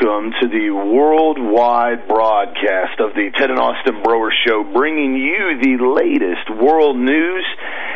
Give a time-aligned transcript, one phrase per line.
[0.00, 5.84] welcome to the worldwide broadcast of the Ted and Austin Broer Show, bringing you the
[5.84, 7.44] latest world news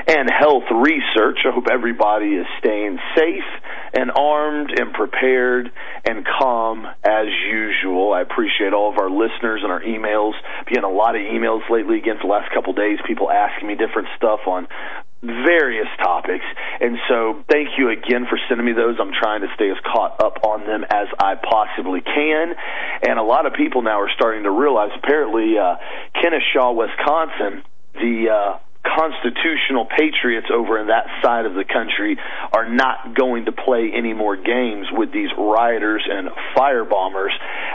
[0.07, 1.39] and health research.
[1.45, 3.49] I hope everybody is staying safe
[3.95, 5.71] and armed and prepared
[6.05, 8.13] and calm as usual.
[8.13, 10.33] I appreciate all of our listeners and our emails.
[10.61, 13.69] I've getting a lot of emails lately against the last couple of days, people asking
[13.69, 14.67] me different stuff on
[15.25, 16.45] various topics.
[16.81, 18.97] And so thank you again for sending me those.
[19.01, 22.55] I'm trying to stay as caught up on them as I possibly can.
[23.03, 25.77] And a lot of people now are starting to realize apparently uh
[26.21, 27.63] Kenosha, Wisconsin,
[27.95, 32.17] the uh constitutional patriots over in that side of the country
[32.53, 37.33] are not going to play any more games with these rioters and firebombers.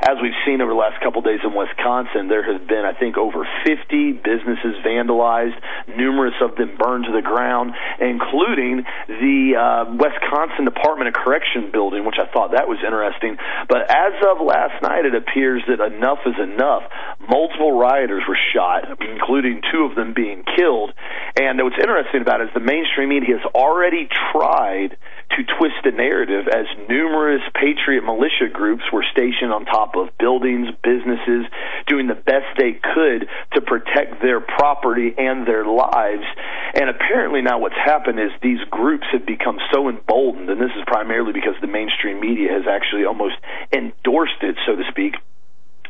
[0.08, 2.94] As we've seen over the last couple of days in Wisconsin, there have been, I
[2.94, 5.58] think, over 50 businesses vandalized,
[5.98, 12.06] numerous of them burned to the ground, including the uh, Wisconsin Department of Correction building,
[12.06, 13.38] which I thought that was interesting.
[13.68, 16.84] But as of last night, it appears that enough is enough.
[17.30, 20.92] Multiple rioters were shot, including two of them being killed.
[21.40, 24.98] And what's interesting about it is the mainstream media has already tried
[25.38, 30.70] to twist the narrative as numerous patriot militia groups were stationed on top of buildings,
[30.82, 31.46] businesses,
[31.86, 36.26] doing the best they could to protect their property and their lives.
[36.74, 40.84] And apparently now what's happened is these groups have become so emboldened, and this is
[40.88, 43.36] primarily because the mainstream media has actually almost
[43.72, 45.14] endorsed it, so to speak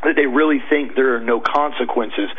[0.02, 2.30] that they really think there are no consequences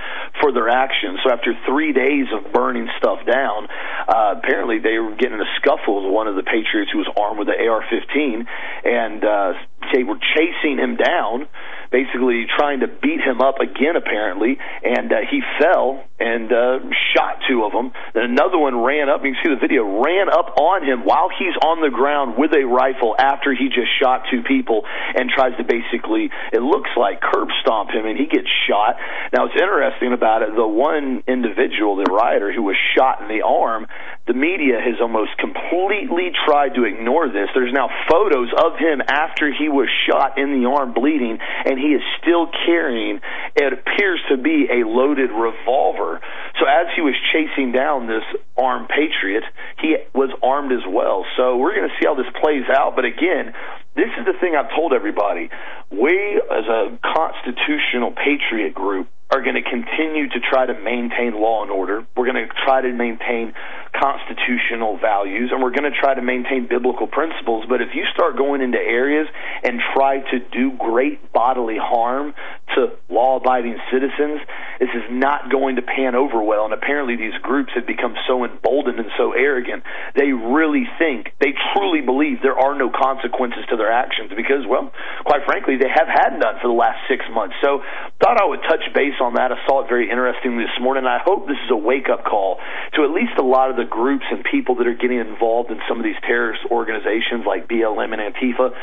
[0.42, 1.20] for their actions.
[1.24, 3.68] So after three days of burning stuff down,
[4.08, 7.40] uh, apparently they were getting a scuffle with one of the Patriots who was armed
[7.40, 8.46] with an AR-15,
[8.86, 9.54] and uh,
[9.94, 11.48] they were chasing him down
[11.92, 16.80] basically trying to beat him up again, apparently, and uh, he fell and uh,
[17.14, 17.92] shot two of them.
[18.14, 19.22] Then another one ran up.
[19.24, 19.84] You can see the video.
[20.02, 23.92] Ran up on him while he's on the ground with a rifle after he just
[24.00, 28.26] shot two people and tries to basically, it looks like curb stomp him, and he
[28.26, 28.96] gets shot.
[29.34, 33.44] Now, what's interesting about it, the one individual, the rioter who was shot in the
[33.44, 33.86] arm,
[34.28, 37.50] the media has almost completely tried to ignore this.
[37.54, 41.98] There's now photos of him after he was shot in the arm bleeding, and he
[41.98, 43.20] is still carrying,
[43.56, 46.22] it appears to be a loaded revolver.
[46.60, 48.24] So as he was chasing down this
[48.58, 49.44] armed patriot,
[49.82, 51.26] he was armed as well.
[51.36, 52.96] So we're going to see how this plays out.
[52.96, 53.54] But again,
[53.96, 55.50] this is the thing I've told everybody.
[55.90, 61.64] We, as a constitutional patriot group, are going to continue to try to maintain law
[61.64, 62.06] and order.
[62.18, 63.54] We're going to try to maintain
[63.96, 67.64] constitutional values and we're going to try to maintain biblical principles.
[67.68, 69.28] But if you start going into areas
[69.64, 72.34] and try to do great bodily harm
[72.76, 74.44] to law abiding citizens,
[74.80, 76.66] this is not going to pan over well.
[76.66, 79.84] And apparently, these groups have become so emboldened and so arrogant,
[80.16, 84.92] they really think, they truly believe there are no consequences to their actions because, well,
[85.24, 87.56] quite frankly, they have had none for the last six months.
[87.62, 87.84] So,
[88.20, 89.52] thought I would touch base on that.
[89.52, 91.06] I saw it very interestingly this morning.
[91.06, 92.58] I hope this is a wake up call
[92.94, 95.80] to at least a lot of the groups and people that are getting involved in
[95.88, 98.74] some of these terrorist organizations like BLM and Antifa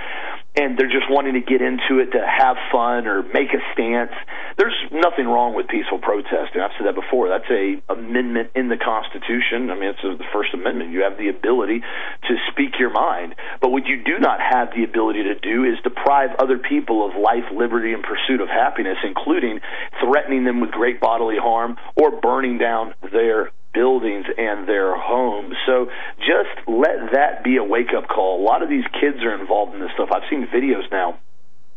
[0.58, 4.12] and they're just wanting to get into it to have fun or make a stance.
[4.58, 6.60] There's nothing wrong with peaceful protesting.
[6.60, 7.30] I've said that before.
[7.30, 9.70] That's a amendment in the Constitution.
[9.70, 10.90] I mean, it's the First Amendment.
[10.90, 13.36] You have the ability to speak your mind.
[13.62, 17.14] But what you do not have the ability to do is deprive other people of
[17.14, 19.60] life, liberty, and pursuit of happiness, including
[20.02, 25.54] threatening them with great bodily harm or burning down their buildings and their homes.
[25.66, 25.86] So
[26.18, 28.42] just let that be a wake up call.
[28.42, 30.08] A lot of these kids are involved in this stuff.
[30.10, 31.20] I've seen videos now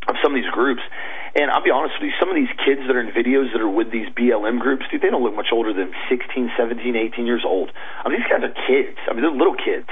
[0.07, 0.81] of some of these groups.
[1.33, 3.61] And I'll be honest with you, some of these kids that are in videos that
[3.61, 7.25] are with these BLM groups, dude, they don't look much older than 16, 17, 18
[7.25, 7.71] years old.
[8.03, 8.97] I mean, these guys are kids.
[9.07, 9.87] I mean, they're little kids.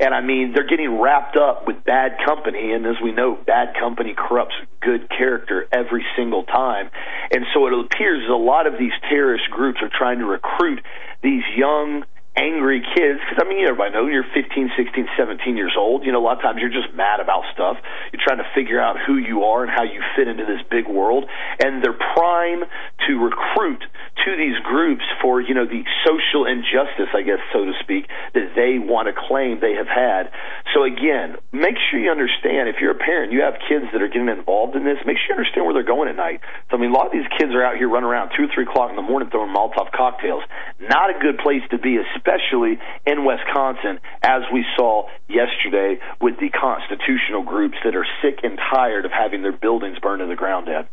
[0.00, 2.72] And I mean, they're getting wrapped up with bad company.
[2.72, 6.90] And as we know, bad company corrupts good character every single time.
[7.30, 10.80] And so it appears a lot of these terrorist groups are trying to recruit
[11.22, 12.04] these young,
[12.36, 16.04] angry kids because I mean you everybody knows you're 15, 16, 17 years old.
[16.04, 17.76] You know a lot of times you're just mad about stuff.
[18.12, 20.86] You're trying to figure out who you are and how you fit into this big
[20.86, 21.24] world,
[21.62, 22.64] and they're prime
[23.06, 23.82] to recruit
[24.24, 28.52] to these groups for you know the social injustice, I guess so to speak, that
[28.54, 30.32] they want to claim they have had.
[30.74, 34.08] So again, make sure you understand if you're a parent, you have kids that are
[34.08, 34.98] getting involved in this.
[35.06, 36.40] Make sure you understand where they're going at night.
[36.70, 38.50] So I mean, a lot of these kids are out here running around two, or
[38.52, 40.44] three o'clock in the morning throwing Molotov cocktails.
[40.80, 46.50] Not a good place to be, especially in Wisconsin, as we saw yesterday with the
[46.50, 50.66] constitutional groups that are sick and tired of having their buildings burned to the ground,
[50.66, 50.88] Dad.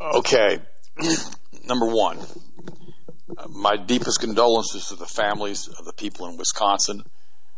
[0.00, 0.58] Okay.
[1.66, 2.18] Number one,
[3.48, 7.02] my deepest condolences to the families of the people in Wisconsin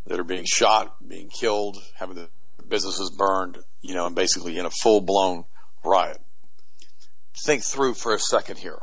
[0.06, 2.28] that are being shot, being killed, having their
[2.68, 5.44] businesses burned, you know, and basically in a full blown
[5.84, 6.18] riot.
[7.44, 8.78] Think through for a second here.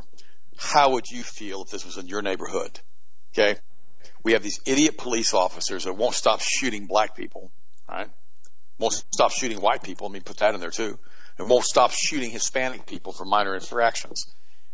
[0.56, 2.80] How would you feel if this was in your neighborhood?
[3.32, 3.58] Okay.
[4.24, 7.52] We have these idiot police officers that won't stop shooting black people,
[7.88, 8.08] right?
[8.78, 10.08] Won't stop shooting white people.
[10.08, 10.98] I mean, put that in there too.
[11.38, 14.26] And won't stop shooting Hispanic people for minor infractions.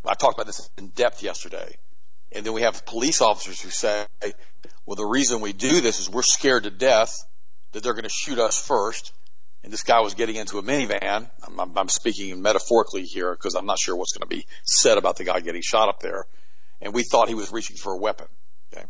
[0.07, 1.77] I talked about this in depth yesterday.
[2.33, 4.07] And then we have police officers who say,
[4.87, 7.25] well, the reason we do this is we're scared to death
[7.73, 9.13] that they're going to shoot us first.
[9.63, 11.31] And this guy was getting into a minivan.
[11.47, 14.99] I'm, I'm, I'm speaking metaphorically here because I'm not sure what's going to be said
[14.99, 16.27] about the guy getting shot up there.
[16.83, 18.27] And we thought he was reaching for a weapon.
[18.73, 18.85] Okay.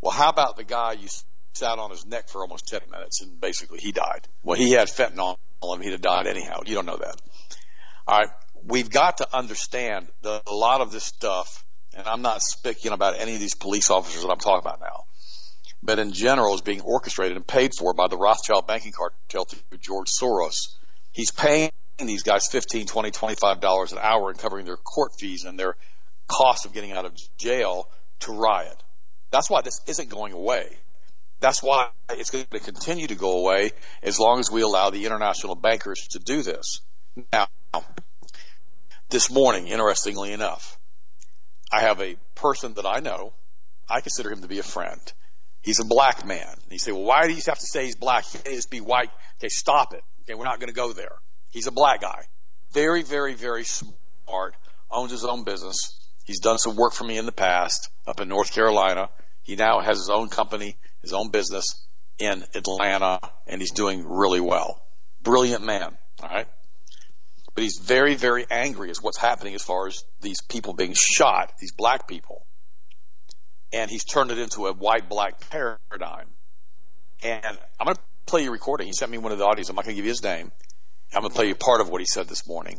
[0.00, 1.08] Well, how about the guy you
[1.52, 4.26] sat on his neck for almost 10 minutes and basically he died?
[4.42, 5.82] Well, he had fentanyl on him.
[5.82, 6.60] He'd have died anyhow.
[6.64, 7.20] You don't know that.
[8.06, 8.28] All right.
[8.66, 11.64] We've got to understand that a lot of this stuff
[11.96, 15.04] and I'm not speaking about any of these police officers that I'm talking about now,
[15.82, 19.78] but in general is being orchestrated and paid for by the Rothschild banking cartel through
[19.78, 20.74] George Soros.
[21.12, 25.44] He's paying these guys 15, 20, 25 dollars an hour and covering their court fees
[25.44, 25.76] and their
[26.28, 27.88] cost of getting out of jail
[28.20, 28.82] to riot.
[29.30, 30.76] That's why this isn't going away.
[31.40, 33.70] That's why it's going to continue to go away
[34.02, 36.80] as long as we allow the international bankers to do this.
[37.32, 37.48] Now,
[39.08, 40.78] this morning, interestingly enough,
[41.72, 43.32] I have a person that I know.
[43.88, 45.00] I consider him to be a friend.
[45.62, 46.46] He's a black man.
[46.48, 48.24] And you say, well, why do you have to say he's black?
[48.24, 49.10] He can't just be white.
[49.38, 50.02] Okay, stop it.
[50.22, 51.16] Okay, we're not going to go there.
[51.50, 52.22] He's a black guy.
[52.72, 54.54] Very, very, very smart.
[54.90, 55.98] Owns his own business.
[56.24, 59.08] He's done some work for me in the past up in North Carolina.
[59.42, 61.64] He now has his own company, his own business
[62.18, 64.82] in Atlanta, and he's doing really well.
[65.22, 65.96] Brilliant man.
[66.22, 66.48] All right.
[67.56, 71.54] But he's very, very angry as what's happening as far as these people being shot,
[71.58, 72.44] these black people.
[73.72, 76.28] And he's turned it into a white black paradigm.
[77.22, 78.86] And I'm going to play you a recording.
[78.86, 79.70] He sent me one of the audios.
[79.70, 80.52] I'm not going to give you his name.
[81.14, 82.78] I'm going to play you part of what he said this morning.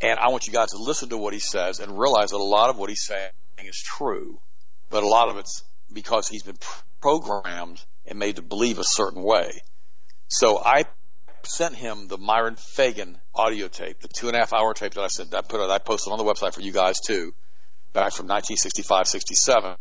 [0.00, 2.42] And I want you guys to listen to what he says and realize that a
[2.42, 3.30] lot of what he's saying
[3.64, 4.40] is true,
[4.90, 5.62] but a lot of it's
[5.92, 6.58] because he's been
[7.00, 9.62] programmed and made to believe a certain way.
[10.26, 10.82] So I
[11.46, 15.02] sent him the Myron Fagan audio tape, the two and a half hour tape that
[15.02, 17.34] I sent, that put it I posted on the website for you guys too,
[17.92, 19.76] back from 1965, 67,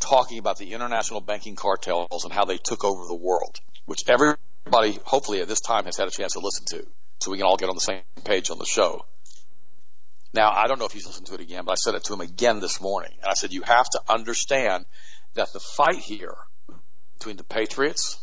[0.00, 4.98] talking about the international banking cartels and how they took over the world, which everybody,
[5.04, 6.86] hopefully at this time, has had a chance to listen to,
[7.20, 9.04] so we can all get on the same page on the show.
[10.34, 12.14] Now, I don't know if he's listened to it again, but I said it to
[12.14, 13.12] him again this morning.
[13.20, 14.86] And I said, you have to understand
[15.34, 16.34] that the fight here
[17.18, 18.18] between the Patriots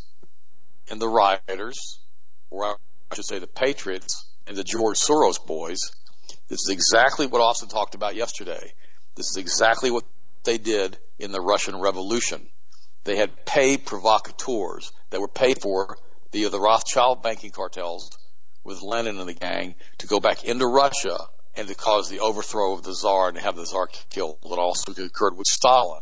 [0.89, 1.99] and the rioters
[2.49, 2.75] or I
[3.15, 5.91] should say the Patriots and the George Soros boys.
[6.47, 8.73] This is exactly what Austin talked about yesterday.
[9.15, 10.05] This is exactly what
[10.43, 12.47] they did in the Russian Revolution.
[13.03, 15.97] They had paid provocateurs that were paid for
[16.31, 18.11] via the Rothschild banking cartels
[18.63, 21.17] with Lenin and the gang to go back into Russia
[21.55, 24.37] and to cause the overthrow of the Tsar and have the Tsar killed.
[24.43, 26.01] That also occurred with Stalin.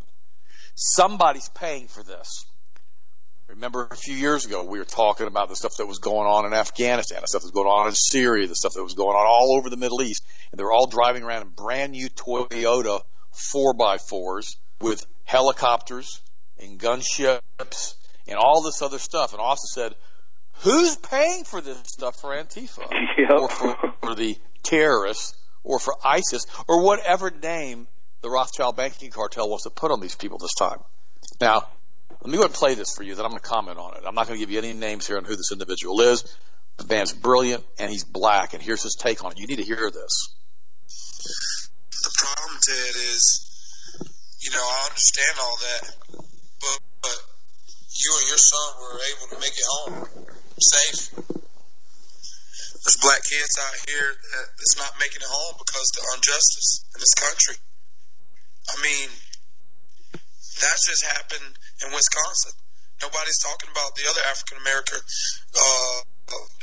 [0.75, 2.45] Somebody's paying for this.
[3.49, 6.45] Remember a few years ago, we were talking about the stuff that was going on
[6.45, 9.15] in Afghanistan, the stuff that was going on in Syria, the stuff that was going
[9.15, 10.23] on all over the Middle East.
[10.51, 13.01] And they're all driving around in brand new Toyota
[13.33, 16.21] 4x4s with helicopters
[16.59, 17.95] and gunships
[18.27, 19.31] and all this other stuff.
[19.31, 19.95] And Austin said,
[20.63, 22.91] who's paying for this stuff for Antifa?
[23.17, 23.41] Yep.
[23.41, 27.87] Or for, for the terrorists or for ISIS or whatever name
[28.21, 30.79] the Rothschild banking cartel wants to put on these people this time.
[31.41, 31.67] Now,
[32.27, 34.03] let me go and play this for you, then I'm going to comment on it.
[34.05, 36.27] I'm not going to give you any names here on who this individual is.
[36.75, 39.39] The man's brilliant, and he's black, and here's his take on it.
[39.39, 40.35] You need to hear this.
[42.03, 43.23] The problem, Ted, is,
[44.43, 45.83] you know, I understand all that,
[46.59, 47.19] but, but
[47.95, 50.27] you and your son were able to make it home
[50.59, 51.15] safe.
[52.83, 56.83] There's black kids out here that, that's not making it home because of the injustice
[56.91, 57.55] in this country.
[58.67, 59.07] I mean,
[60.61, 61.53] that's just happened
[61.85, 62.53] in Wisconsin.
[63.01, 65.97] Nobody's talking about the other African American uh,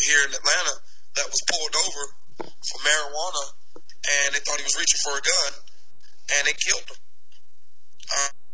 [0.02, 0.74] here in Atlanta
[1.14, 2.02] that was pulled over
[2.42, 3.44] for marijuana
[3.78, 5.52] and they thought he was reaching for a gun
[6.36, 7.00] and they killed him.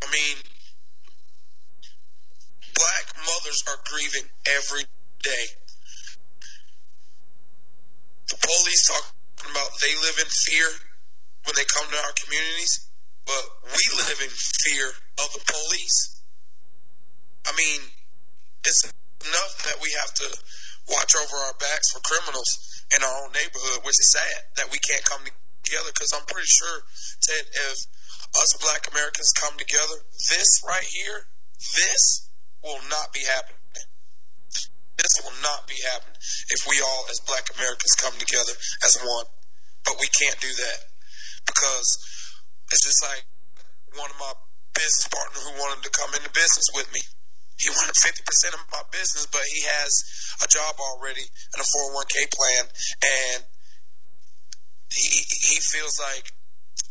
[0.04, 0.36] I mean,
[2.74, 4.84] black mothers are grieving every
[5.22, 5.44] day.
[8.28, 10.68] The police talking about they live in fear
[11.44, 12.88] when they come to our communities,
[13.26, 13.42] but
[13.74, 14.92] we live in fear
[15.24, 16.22] of the police.
[17.46, 17.80] I mean,
[18.64, 20.28] it's enough that we have to
[20.88, 24.78] watch over our backs for criminals in our own neighborhood, which is sad that we
[24.78, 25.22] can't come
[25.64, 25.90] together.
[25.92, 27.76] Because I'm pretty sure that if
[28.36, 29.96] us Black Americans come together,
[30.30, 31.26] this right here,
[31.58, 32.30] this
[32.62, 33.56] will not be happening.
[34.96, 36.16] this will not be happening
[36.50, 38.52] if we all, as black Americans, come together
[38.84, 39.24] as one.
[39.84, 40.80] But we can't do that
[41.46, 41.88] because
[42.70, 43.24] it's just like
[43.96, 44.32] one of my
[44.74, 47.00] business partner who wanted to come into business with me.
[47.60, 49.92] He wanted 50% of my business, but he has
[50.40, 52.64] a job already and a 401k plan.
[53.04, 53.40] And
[54.88, 56.24] he, he feels like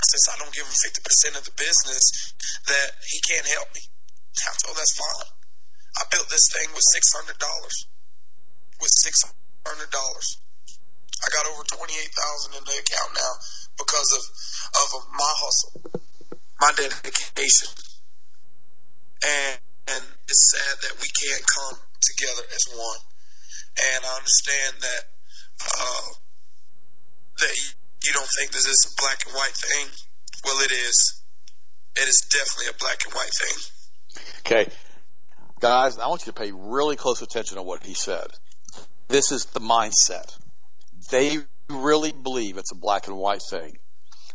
[0.06, 2.34] since I don't give him 50% of the business
[2.70, 3.82] that he can't help me.
[3.82, 5.30] I told that's fine.
[5.98, 7.34] I built this thing with $600
[8.80, 9.24] with six
[9.68, 10.40] hundred dollars.
[11.20, 13.34] I got over twenty eight thousand in the account now
[13.78, 14.24] because of
[14.80, 15.72] of my hustle,
[16.60, 17.70] my dedication,
[19.24, 23.00] and and it's sad that we can't come together as one.
[23.80, 25.04] And I understand that
[25.62, 26.10] uh,
[27.40, 27.56] that
[28.04, 29.88] you don't think this is a black and white thing.
[30.46, 31.22] Well, it is.
[31.96, 33.58] It is definitely a black and white thing.
[34.46, 34.72] Okay.
[35.60, 38.28] Guys, I want you to pay really close attention to what he said.
[39.10, 40.38] This is the mindset.
[41.10, 41.40] They
[41.70, 43.78] really believe it's a black and white thing.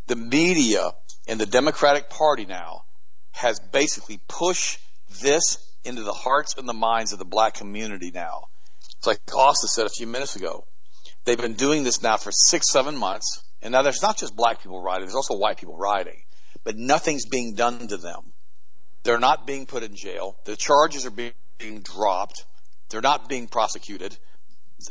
[0.07, 0.91] The media
[1.27, 2.85] and the Democratic Party now
[3.33, 4.79] has basically pushed
[5.23, 8.45] this into the hearts and the minds of the black community now.
[8.99, 10.67] It's like Austin said a few minutes ago.
[11.25, 13.43] They've been doing this now for six, seven months.
[13.63, 16.23] And now there's not just black people riding, there's also white people riding.
[16.65, 18.33] But nothing's being done to them.
[19.03, 20.37] They're not being put in jail.
[20.45, 22.45] The charges are being dropped.
[22.89, 24.17] They're not being prosecuted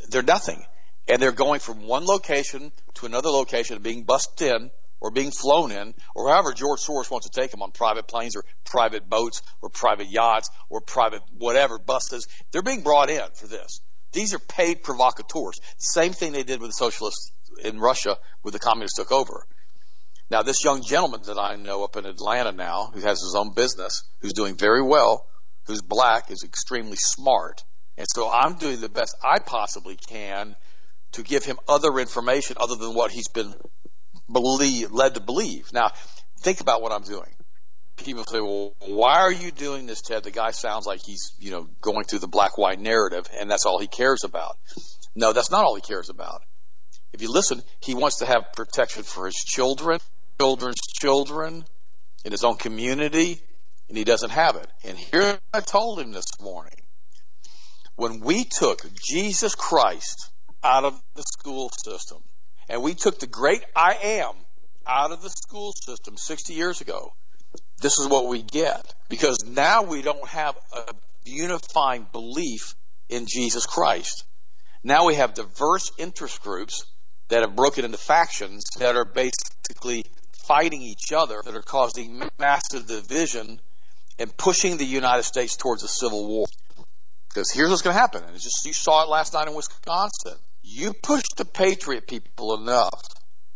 [0.10, 0.63] they're nothing.
[1.08, 4.72] And they're going from one location to another location, being bussed in
[5.03, 8.38] or being flown in, or however George Soros wants to take them on private planes
[8.38, 12.25] or private boats or private yachts or private whatever buses.
[12.51, 13.81] They're being brought in for this.
[14.13, 15.60] These are paid provocateurs.
[15.77, 19.45] Same thing they did with the socialists in Russia when the communists took over.
[20.31, 23.53] Now, this young gentleman that I know up in Atlanta now, who has his own
[23.53, 25.27] business, who's doing very well,
[25.67, 27.63] who's black, is extremely smart,
[27.98, 30.55] and so I'm doing the best I possibly can
[31.12, 33.53] to give him other information other than what he's been
[34.32, 35.72] believe, led to believe.
[35.74, 35.92] Now,
[36.39, 37.30] think about what I'm doing.
[37.98, 40.24] People say, well, why are you doing this, Ted?
[40.24, 43.65] The guy sounds like he's, you know, going through the black white narrative and that's
[43.65, 44.58] all he cares about.
[45.15, 46.42] No, that's not all he cares about.
[47.13, 50.00] If you listen, he wants to have protection for his children,
[50.39, 51.63] children's children,
[52.25, 53.39] in his own community,
[53.89, 54.68] and he doesn't have it.
[54.84, 56.80] And here I told him this morning
[57.96, 60.32] when we took Jesus Christ
[60.63, 62.24] out of the school system
[62.70, 64.34] and we took the great I am
[64.88, 67.13] out of the school system 60 years ago,
[67.82, 68.93] this is what we get.
[69.10, 70.93] Because now we don't have a
[71.25, 72.75] unifying belief
[73.10, 74.25] in Jesus Christ.
[74.84, 76.86] Now we have diverse interest groups
[77.29, 80.05] that have broken into factions that are basically
[80.46, 83.60] fighting each other, that are causing massive division
[84.20, 86.46] and pushing the United States towards a civil war.
[87.29, 88.24] Because here's what's going to happen.
[88.24, 90.38] And it's just you saw it last night in Wisconsin.
[90.63, 93.03] You push the patriot people enough,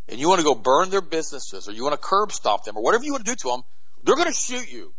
[0.08, 2.78] and you want to go burn their businesses, or you want to curb stop them,
[2.78, 3.62] or whatever you want to do to them,
[4.04, 4.94] they're going to shoot you.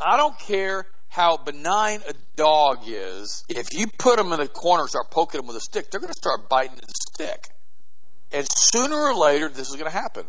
[0.00, 3.44] I don't care how benign a dog is.
[3.48, 6.00] If you put them in a corner and start poking them with a stick, they're
[6.00, 7.48] going to start biting the stick.
[8.32, 10.26] And sooner or later, this is going to happen.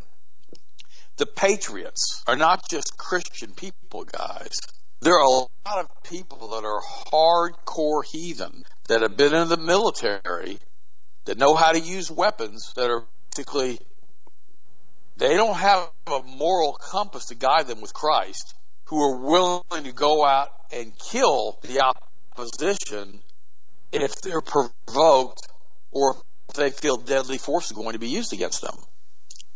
[1.17, 4.57] The patriots are not just Christian people, guys.
[5.01, 9.57] There are a lot of people that are hardcore heathen that have been in the
[9.57, 10.59] military
[11.25, 13.79] that know how to use weapons that are basically
[15.15, 19.91] they don't have a moral compass to guide them with Christ who are willing to
[19.91, 21.81] go out and kill the
[22.35, 23.21] opposition
[23.91, 25.47] if they're provoked
[25.91, 26.15] or
[26.49, 28.75] if they feel deadly force is going to be used against them.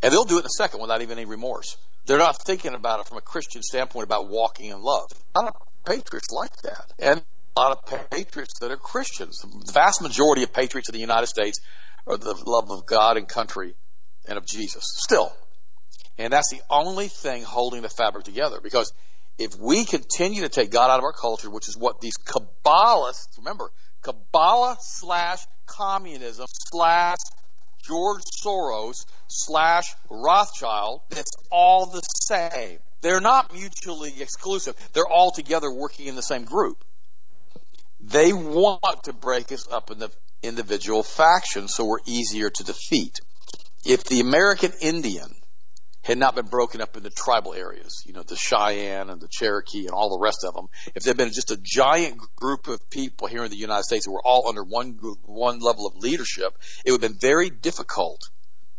[0.02, 1.78] And they'll do it in a second without even any remorse.
[2.06, 5.08] They're not thinking about it from a Christian standpoint about walking in love.
[5.36, 6.92] A lot of patriots like that.
[7.00, 7.24] And
[7.56, 9.40] a lot of patriots that are Christians.
[9.40, 11.60] The vast majority of patriots in the United States
[12.08, 13.76] are the love of God and country
[14.28, 14.84] and of Jesus.
[14.86, 15.34] Still.
[16.18, 18.60] And that's the only thing holding the fabric together.
[18.62, 18.92] Because
[19.38, 23.38] if we continue to take God out of our culture, which is what these Kabbalists,
[23.38, 27.18] remember, Kabbalah slash communism slash
[27.86, 32.80] George Soros slash Rothschild, it's all the same.
[33.02, 34.76] They're not mutually exclusive.
[34.94, 36.84] They're all together working in the same group.
[38.00, 40.10] They want to break us up into
[40.42, 43.20] individual factions so we're easier to defeat.
[43.86, 45.34] If the American Indian
[46.04, 49.86] had not been broken up into tribal areas, you know, the Cheyenne and the Cherokee
[49.86, 52.90] and all the rest of them, if there had been just a giant group of
[52.90, 56.58] people here in the United States who were all under one one level of leadership,
[56.86, 58.22] it would have been very difficult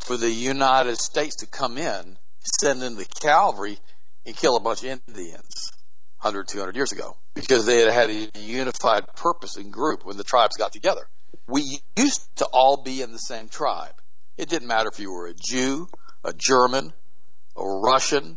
[0.01, 2.19] for the United States to come in,
[2.61, 3.79] send in the cavalry,
[4.27, 5.73] and kill a bunch of Indians.
[6.21, 10.25] 100, 200 years ago because they had had a unified purpose and group when the
[10.25, 11.07] tribes got together.
[11.47, 13.93] We used to all be in the same tribe.
[14.39, 15.87] It didn't matter if you were a Jew,
[16.25, 16.95] a German,
[17.57, 18.37] a Russian,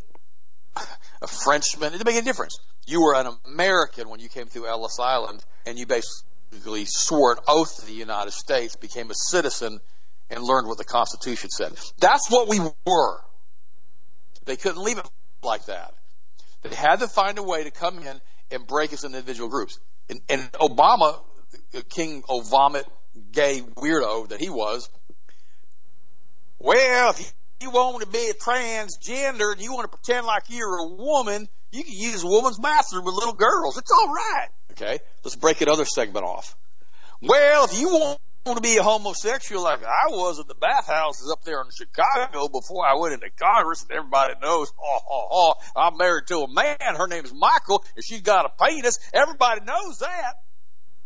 [1.22, 1.90] a Frenchman.
[1.90, 2.60] It didn't make any difference.
[2.86, 7.40] You were an American when you came through Ellis Island and you basically swore an
[7.48, 9.80] oath to the United States, became a citizen,
[10.30, 11.74] and learned what the Constitution said.
[12.00, 13.20] That's what we were.
[14.46, 15.10] They couldn't leave it
[15.44, 15.94] like that.
[16.64, 18.22] They had to find a way to come in
[18.52, 19.80] and break us into individual groups.
[20.10, 21.20] And, and Obama,
[21.90, 22.84] King Obama,
[23.32, 24.90] gay weirdo that he was,
[26.60, 30.78] well, if you want to be a transgender and you want to pretend like you're
[30.80, 33.78] a woman, you can use a woman's bathroom with little girls.
[33.78, 34.48] It's all right.
[34.72, 36.56] Okay, let's break another segment off.
[37.22, 41.44] Well, if you want to be a homosexual like I was at the bathhouses up
[41.44, 45.98] there in Chicago before I went into Congress, and everybody knows, oh, oh, oh, I'm
[45.98, 46.78] married to a man.
[46.80, 49.00] Her name is Michael, and she's got a penis.
[49.14, 50.36] Everybody knows that.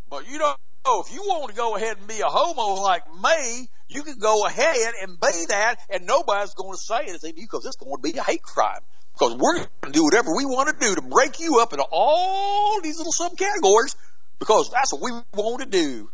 [0.10, 3.04] But you don't know, if you want to go ahead and be a homo like
[3.08, 7.40] me, you can go ahead and be that, and nobody's going to say anything to
[7.42, 8.80] you because it's going to be a hate crime.
[9.14, 11.86] Because we're going to do whatever we want to do to break you up into
[11.92, 13.96] all these little subcategories
[14.40, 16.10] because that's what we want to do.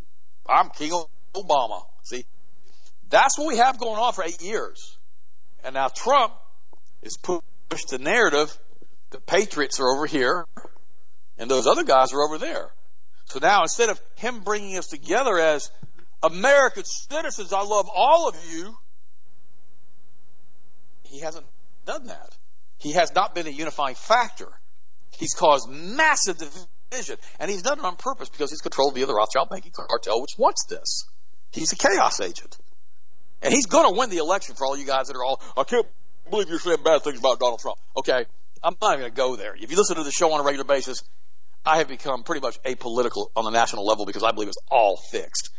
[0.47, 0.91] I'm King
[1.35, 1.83] Obama.
[2.03, 2.25] See,
[3.09, 4.97] that's what we have going on for eight years.
[5.63, 6.33] And now Trump
[7.03, 8.57] is pushed the narrative
[9.09, 10.45] the patriots are over here
[11.37, 12.69] and those other guys are over there.
[13.25, 15.71] So now instead of him bringing us together as
[16.23, 18.75] American citizens, I love all of you,
[21.03, 21.45] he hasn't
[21.85, 22.35] done that.
[22.79, 24.47] He has not been a unifying factor.
[25.17, 27.17] He's caused massive division.
[27.39, 30.37] And he's done it on purpose because he's controlled via the Rothschild banking cartel, which
[30.37, 31.05] wants this.
[31.51, 32.57] He's a chaos agent.
[33.41, 35.63] And he's going to win the election for all you guys that are all, I
[35.63, 35.87] can't
[36.29, 37.77] believe you're saying bad things about Donald Trump.
[37.95, 38.25] Okay.
[38.63, 39.55] I'm not even going to go there.
[39.55, 41.03] If you listen to the show on a regular basis,
[41.65, 44.97] I have become pretty much apolitical on the national level because I believe it's all
[44.97, 45.51] fixed.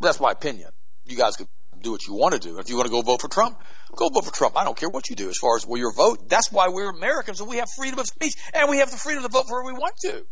[0.00, 0.70] That's my opinion.
[1.04, 1.46] You guys can
[1.80, 2.58] do what you want to do.
[2.58, 3.58] If you want to go vote for Trump,
[3.94, 4.56] go vote for Trump.
[4.56, 6.28] I don't care what you do as far as where your vote.
[6.28, 9.22] That's why we're Americans and we have freedom of speech and we have the freedom
[9.22, 10.26] to vote for who we want to.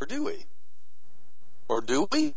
[0.00, 0.44] Or do we?
[1.68, 2.34] Or do we?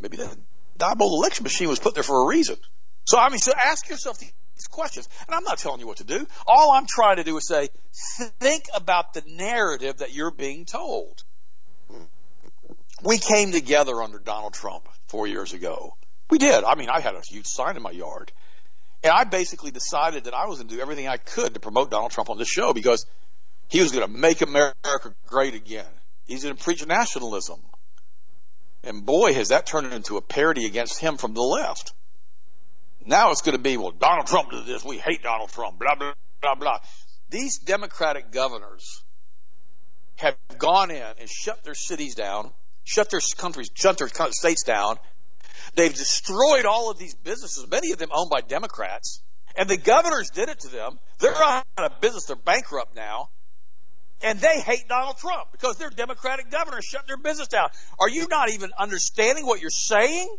[0.00, 0.36] Maybe the
[0.76, 2.56] diabolical election machine was put there for a reason.
[3.04, 4.32] So I mean, so ask yourself these
[4.70, 5.08] questions.
[5.26, 6.26] And I'm not telling you what to do.
[6.46, 7.68] All I'm trying to do is say,
[8.40, 11.22] think about the narrative that you're being told.
[13.02, 15.96] We came together under Donald Trump four years ago.
[16.30, 16.64] We did.
[16.64, 18.32] I mean, I had a huge sign in my yard.
[19.04, 21.90] And I basically decided that I was going to do everything I could to promote
[21.90, 23.06] Donald Trump on this show because
[23.68, 25.86] he was going to make America great again.
[26.26, 27.60] He's going to preach nationalism.
[28.82, 31.92] And boy, has that turned into a parody against him from the left.
[33.04, 34.84] Now it's going to be, well, Donald Trump did this.
[34.84, 35.78] We hate Donald Trump.
[35.78, 36.78] Blah, blah, blah, blah.
[37.28, 39.02] These Democratic governors
[40.16, 42.50] have gone in and shut their cities down,
[42.86, 44.96] shut their countries, shut their states down.
[45.74, 49.20] They've destroyed all of these businesses, many of them owned by Democrats.
[49.56, 50.98] And the governors did it to them.
[51.18, 52.26] They're out of business.
[52.26, 53.30] They're bankrupt now.
[54.22, 57.68] And they hate Donald Trump because they're Democratic governors shut their business down.
[57.98, 60.34] Are you not even understanding what you're saying?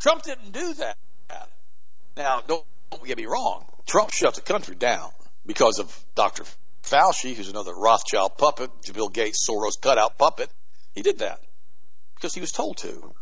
[0.00, 0.96] Trump didn't do that.
[2.16, 3.64] Now, don't, don't get me wrong.
[3.86, 5.10] Trump shut the country down
[5.46, 6.44] because of Dr.
[6.82, 10.50] Fauci, who's another Rothschild puppet, Bill Gates, Soros cutout puppet.
[10.94, 11.40] He did that
[12.14, 13.14] because he was told to.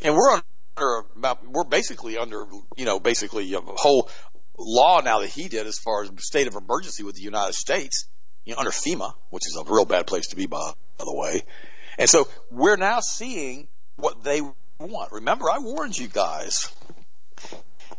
[0.00, 0.40] And we're
[0.76, 2.44] under, about, we're basically under,
[2.76, 4.10] you know, basically a whole
[4.58, 8.08] law now that he did as far as state of emergency with the United States
[8.44, 11.14] you know, under FEMA, which is a real bad place to be, by, by the
[11.14, 11.42] way.
[11.98, 14.40] And so we're now seeing what they
[14.78, 15.12] want.
[15.12, 16.74] Remember, I warned you guys,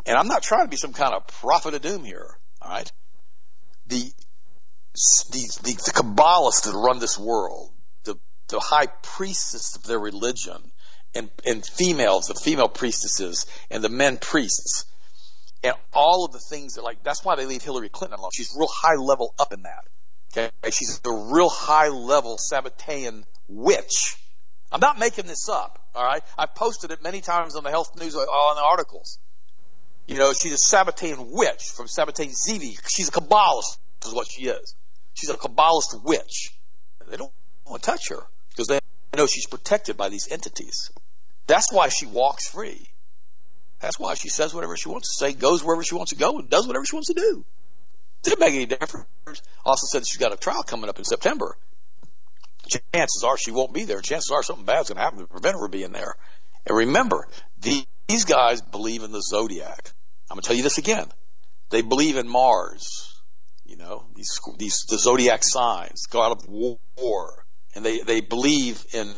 [0.05, 2.37] and I'm not trying to be some kind of prophet of doom here.
[2.61, 2.91] All right,
[3.87, 4.11] the
[5.31, 7.71] the the, the Kabbalists that run this world,
[8.47, 10.71] the high priestess of their religion,
[11.15, 14.85] and and females, the female priestesses, and the men priests,
[15.63, 18.31] and all of the things that like that's why they leave Hillary Clinton alone.
[18.33, 19.85] She's real high level up in that.
[20.35, 24.17] Okay, she's a real high level Sabbatean witch.
[24.71, 25.79] I'm not making this up.
[25.93, 29.19] All right, I've posted it many times on the health news uh, on the articles.
[30.07, 32.77] You know, she's a Sabbatean witch from Sabbatai Zevi.
[32.89, 34.75] She's a Kabbalist, is what she is.
[35.13, 36.53] She's a Kabbalist witch.
[37.09, 37.31] They don't
[37.71, 38.79] want to touch her because they
[39.15, 40.91] know she's protected by these entities.
[41.47, 42.87] That's why she walks free.
[43.79, 46.39] That's why she says whatever she wants to say, goes wherever she wants to go,
[46.39, 47.45] and does whatever she wants to do.
[48.23, 49.07] Didn't make any difference.
[49.65, 51.57] Also said she's got a trial coming up in September.
[52.93, 53.99] Chances are she won't be there.
[53.99, 56.15] Chances are something bad's going to happen to prevent her from being there.
[56.65, 57.27] And remember,
[57.59, 59.91] these guys believe in the zodiac.
[60.31, 61.07] I'm going to tell you this again.
[61.69, 63.21] They believe in Mars.
[63.65, 67.42] you know, these, these, the zodiac signs, God of war,
[67.75, 69.11] and they, they believe in,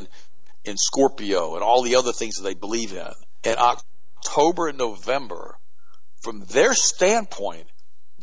[0.64, 3.08] in Scorpio and all the other things that they believe in.
[3.44, 5.58] And October and November,
[6.22, 7.68] from their standpoint,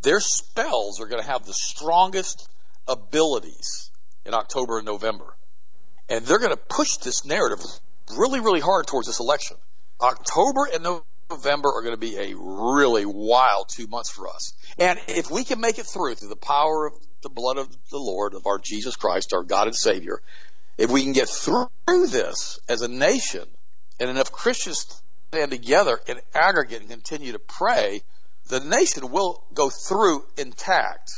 [0.03, 2.49] their spells are going to have the strongest
[2.89, 3.91] abilities
[4.27, 5.37] in October and November.
[6.09, 7.61] And they're going to push this narrative
[8.17, 9.57] really, really hard towards this election.
[10.01, 10.83] October and
[11.31, 14.53] November are going to be a really wild two months for us.
[14.79, 17.99] And if we can make it through through the power of the blood of the
[17.99, 20.21] Lord, of our Jesus Christ, our God and Savior,
[20.79, 23.45] if we can get through this as a nation
[24.01, 28.03] and enough Christians stand together in aggregate and continue to pray,
[28.49, 31.11] the nation will go through intact.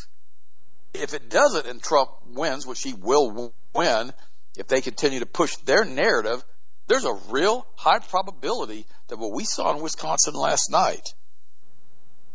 [0.92, 4.12] If it doesn't and Trump wins, which he will win,
[4.56, 6.44] if they continue to push their narrative,
[6.86, 11.14] there's a real high probability that what we saw in Wisconsin last night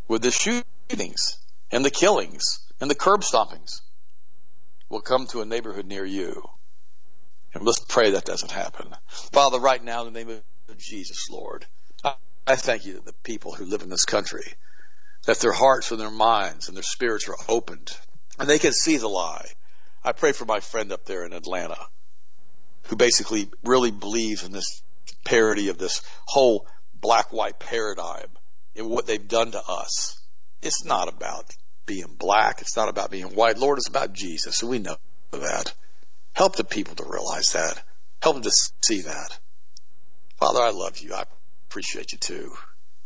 [0.08, 1.38] with the shootings
[1.72, 3.82] and the killings and the curb stompings
[4.90, 6.44] will come to a neighborhood near you.
[7.54, 8.96] And let's pray that doesn't happen.
[9.08, 11.66] Father, right now in the name of Jesus, Lord,
[12.04, 14.54] I thank you that the people who live in this country,
[15.26, 17.92] that their hearts and their minds and their spirits are opened
[18.40, 19.46] and they can see the lie.
[20.04, 21.78] I pray for my friend up there in Atlanta
[22.84, 24.82] who basically really believes in this
[25.26, 28.30] parody of this whole black white paradigm
[28.76, 30.20] and what they've done to us.
[30.62, 31.56] It's not about
[31.90, 32.62] being black.
[32.62, 33.58] It's not about being white.
[33.58, 34.62] Lord, it's about Jesus.
[34.62, 34.96] And we know
[35.32, 35.74] that.
[36.34, 37.82] Help the people to realize that.
[38.22, 39.40] Help them to see that.
[40.38, 41.16] Father, I love you.
[41.16, 41.24] I
[41.68, 42.54] appreciate you too.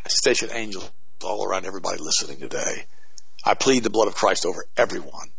[0.06, 0.92] I station angels
[1.24, 2.86] all around everybody listening today.
[3.46, 5.30] I plead the blood of Christ over everyone.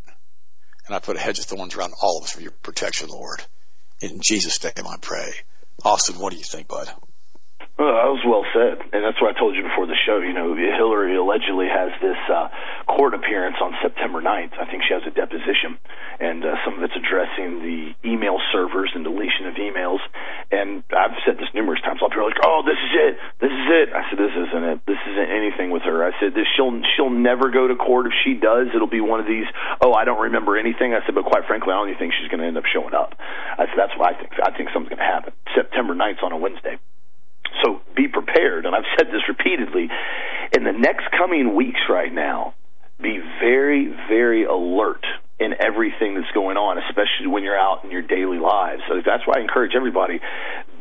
[0.86, 3.42] And I put a hedge of thorns around all of us for your protection, Lord.
[4.00, 5.32] In Jesus' name I pray.
[5.84, 6.88] Austin, what do you think, bud?
[7.76, 10.22] Well, that was well said, and that's what I told you before the show.
[10.22, 12.46] You know, Hillary allegedly has this uh,
[12.94, 14.54] court appearance on September 9th.
[14.54, 15.78] I think she has a deposition,
[16.22, 19.98] and uh, some of it's addressing the email servers and deletion of emails.
[20.54, 21.98] And I've said this numerous times.
[22.02, 23.14] I'll be like, "Oh, this is it.
[23.42, 24.78] This is it." I said, "This isn't it.
[24.86, 28.06] This isn't anything with her." I said, "This she'll she'll never go to court.
[28.06, 29.46] If she does, it'll be one of these.
[29.82, 32.40] Oh, I don't remember anything." I said, "But quite frankly, I don't think she's going
[32.40, 33.18] to end up showing up."
[33.58, 34.32] I said, "That's what I think.
[34.38, 35.32] I think something's going to happen.
[35.54, 36.78] September 9th on a Wednesday."
[37.62, 38.66] So be prepared.
[38.66, 39.90] And I've said this repeatedly.
[40.54, 42.54] In the next coming weeks right now,
[43.00, 45.04] be very, very alert
[45.38, 48.82] in everything that's going on, especially when you're out in your daily lives.
[48.88, 50.20] So that's why I encourage everybody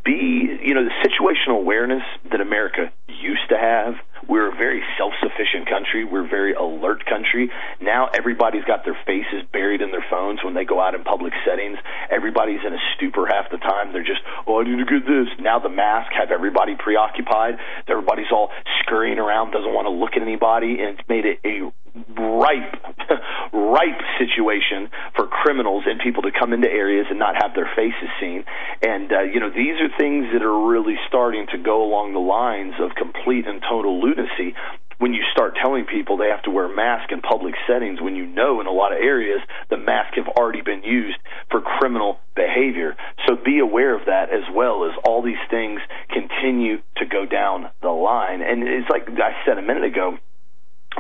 [0.06, 3.96] be, you know, the situational awareness that America used to have.
[4.28, 6.04] We're a very self-sufficient country.
[6.06, 7.52] We're a very alert country.
[7.82, 11.34] Now everybody's got their faces buried in their phones when they go out in public
[11.46, 11.78] settings.
[12.10, 13.94] Everybody's in a stupor half the time.
[13.94, 15.28] They're just, oh, I need to get this.
[15.40, 17.60] Now the mask have everybody preoccupied.
[17.88, 18.50] Everybody's all
[18.82, 21.72] scurrying around, doesn't want to look at anybody, and it's made it a
[22.18, 22.74] ripe,
[23.54, 28.10] ripe situation for criminals and people to come into areas and not have their faces
[28.20, 28.44] seen.
[28.82, 32.20] And uh, you know, these are things that are really starting to go along the
[32.20, 34.56] lines of complete and total lunacy
[35.00, 38.26] when you start telling people they have to wear masks in public settings when you
[38.26, 41.18] know in a lot of areas the masks have already been used
[41.50, 42.96] for criminal behavior.
[43.28, 47.70] So be aware of that as well as all these things continue to go down
[47.82, 48.42] the line.
[48.42, 50.18] And it's like I said a minute ago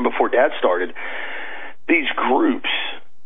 [0.01, 0.93] before dad started,
[1.87, 2.69] these groups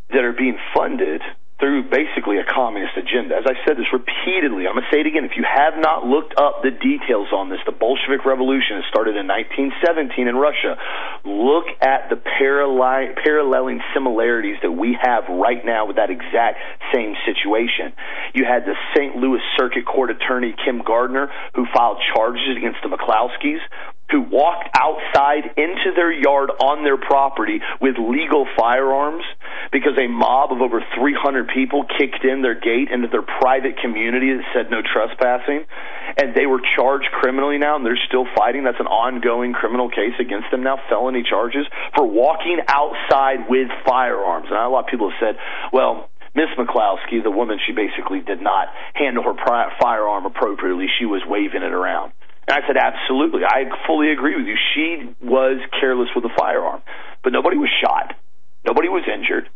[0.09, 1.21] that are being funded
[1.59, 3.33] through basically a communist agenda.
[3.33, 5.25] As I said this repeatedly, I'm going to say it again.
[5.25, 9.25] If you have not looked up the details on this, the Bolshevik Revolution started in
[9.25, 10.77] 1917 in Russia.
[11.25, 16.61] Look at the paralleling similarities that we have right now with that exact
[16.93, 17.97] same situation.
[18.37, 19.17] You had the St.
[19.17, 23.65] Louis Circuit Court attorney Kim Gardner who filed charges against the McCloskeys
[24.11, 29.23] who walked outside into their yard on their property with legal firearms
[29.71, 34.31] because a mob of over 300 people kicked in their gate into their private community
[34.31, 35.65] that said no trespassing.
[36.17, 38.63] And they were charged criminally now, and they're still fighting.
[38.63, 44.47] That's an ongoing criminal case against them now, felony charges for walking outside with firearms.
[44.49, 45.35] And a lot of people have said,
[45.73, 49.35] well, Miss McCloskey, the woman, she basically did not handle her
[49.81, 50.85] firearm appropriately.
[50.99, 52.13] She was waving it around.
[52.47, 53.43] And I said, absolutely.
[53.43, 54.55] I fully agree with you.
[54.73, 56.81] She was careless with a firearm,
[57.23, 58.15] but nobody was shot.
[58.65, 59.49] Nobody was injured.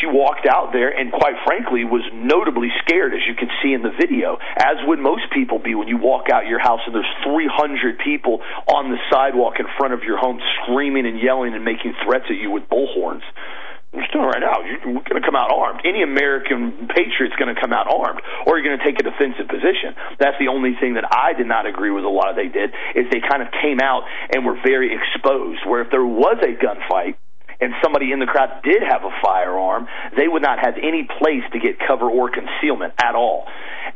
[0.00, 3.82] She walked out there and, quite frankly, was notably scared, as you can see in
[3.82, 7.14] the video, as would most people be when you walk out your house and there's
[7.24, 11.94] 300 people on the sidewalk in front of your home screaming and yelling and making
[12.04, 13.22] threats at you with bullhorns.
[13.94, 14.58] We're still right now.
[14.66, 15.82] You're going to come out armed.
[15.86, 19.46] Any American patriot's going to come out armed, or you're going to take a defensive
[19.46, 19.94] position.
[20.18, 22.02] That's the only thing that I did not agree with.
[22.02, 24.02] A lot of they did is they kind of came out
[24.34, 25.62] and were very exposed.
[25.62, 27.14] Where if there was a gunfight,
[27.60, 29.86] and somebody in the crowd did have a firearm,
[30.16, 33.46] they would not have any place to get cover or concealment at all.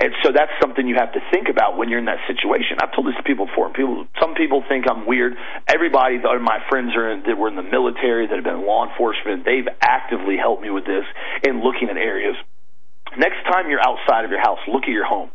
[0.01, 2.79] And so that's something you have to think about when you're in that situation.
[2.81, 3.73] I've told this to people before.
[3.73, 5.35] People, some people think I'm weird.
[5.67, 8.87] Everybody, my friends are in, that were in the military, that have been in law
[8.87, 9.45] enforcement.
[9.45, 11.05] They've actively helped me with this
[11.43, 12.37] in looking at areas
[13.17, 15.31] Next time you're outside of your house, look at your home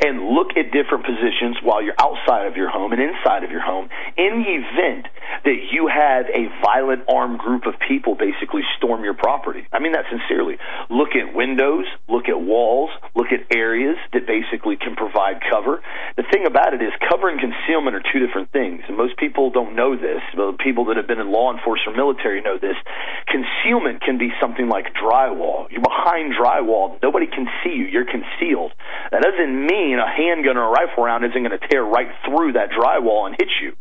[0.00, 3.60] and look at different positions while you're outside of your home and inside of your
[3.60, 5.06] home in the event
[5.48, 9.64] that you have a violent armed group of people basically storm your property.
[9.72, 10.60] I mean that sincerely.
[10.90, 15.80] Look at windows, look at walls, look at areas that basically can provide cover.
[16.20, 18.84] The thing about it is cover and concealment are two different things.
[18.88, 20.20] And most people don't know this.
[20.36, 22.76] But people that have been in law enforcement or military know this.
[23.32, 25.72] Concealment can be something like drywall.
[25.72, 27.86] You're behind drywall Nobody can see you.
[27.86, 28.72] You're concealed.
[29.10, 32.52] That doesn't mean a handgun or a rifle round isn't going to tear right through
[32.52, 33.72] that drywall and hit you.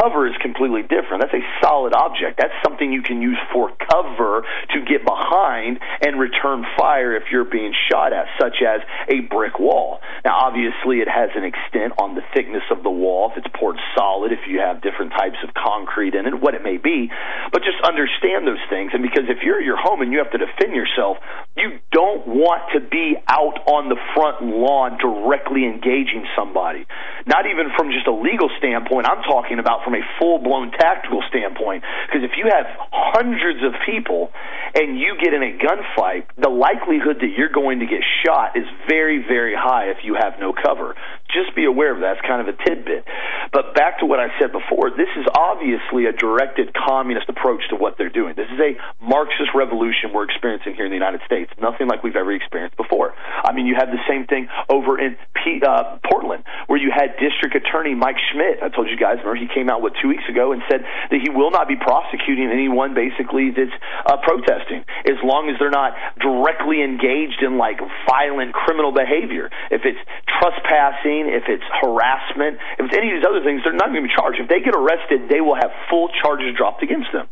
[0.00, 0.97] Cover is completely different.
[1.06, 2.38] That's a solid object.
[2.38, 4.42] That's something you can use for cover
[4.74, 9.58] to get behind and return fire if you're being shot at, such as a brick
[9.58, 10.00] wall.
[10.24, 13.78] Now, obviously, it has an extent on the thickness of the wall, if it's poured
[13.96, 17.10] solid, if you have different types of concrete in it, what it may be.
[17.52, 18.90] But just understand those things.
[18.92, 21.18] And because if you're at your home and you have to defend yourself,
[21.56, 26.88] you don't want want to be out on the front lawn directly engaging somebody.
[27.26, 31.22] Not even from just a legal standpoint, I'm talking about from a full blown tactical
[31.28, 31.84] standpoint.
[32.06, 34.30] Because if you have hundreds of people
[34.74, 38.64] and you get in a gunfight, the likelihood that you're going to get shot is
[38.88, 40.94] very, very high if you have no cover.
[41.28, 42.18] Just be aware of that.
[42.18, 43.04] It's kind of a tidbit.
[43.52, 47.76] But back to what I said before, this is obviously a directed communist approach to
[47.76, 48.34] what they're doing.
[48.36, 51.50] This is a Marxist revolution we're experiencing here in the United States.
[51.60, 53.14] Nothing like we've ever experienced before.
[53.44, 57.16] I mean, you had the same thing over in P- uh, Portland, where you had
[57.20, 58.62] District Attorney Mike Schmidt.
[58.62, 61.20] I told you guys, remember, he came out what two weeks ago and said that
[61.20, 63.74] he will not be prosecuting anyone basically that's
[64.06, 69.50] uh, protesting as long as they're not directly engaged in like violent criminal behavior.
[69.70, 70.00] If it's
[70.38, 74.08] trespassing, if it's harassment, if it's any of these other things, they're not going to
[74.08, 74.38] be charged.
[74.38, 77.26] If they get arrested, they will have full charges dropped against them.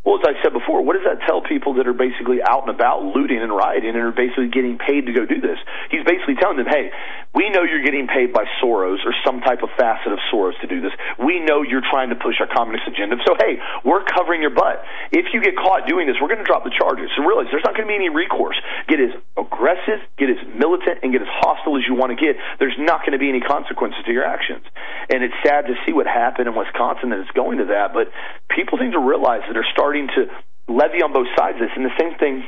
[0.00, 2.72] Well, as I said before, what does that tell people that are basically out and
[2.72, 5.60] about looting and rioting and are basically getting paid to go do this?
[5.92, 6.88] He's basically telling them, hey,
[7.36, 10.66] we know you're getting paid by Soros or some type of facet of Soros to
[10.66, 10.96] do this.
[11.20, 13.20] We know you're trying to push our communist agenda.
[13.28, 14.80] So, hey, we're covering your butt.
[15.12, 17.12] If you get caught doing this, we're going to drop the charges.
[17.12, 18.56] So realize there's not going to be any recourse.
[18.88, 22.40] Get as aggressive, get as militant, and get as hostile as you want to get.
[22.56, 24.64] There's not going to be any consequences to your actions.
[25.12, 28.08] And it's sad to see what happened in Wisconsin that it's going to that, but
[28.48, 31.74] people need to realize that they're starting starting to levy on both sides of this.
[31.74, 32.46] And the same thing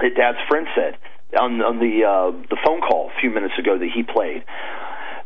[0.00, 0.98] that Dad's friend said
[1.38, 4.44] on, on the uh, the phone call a few minutes ago that he played.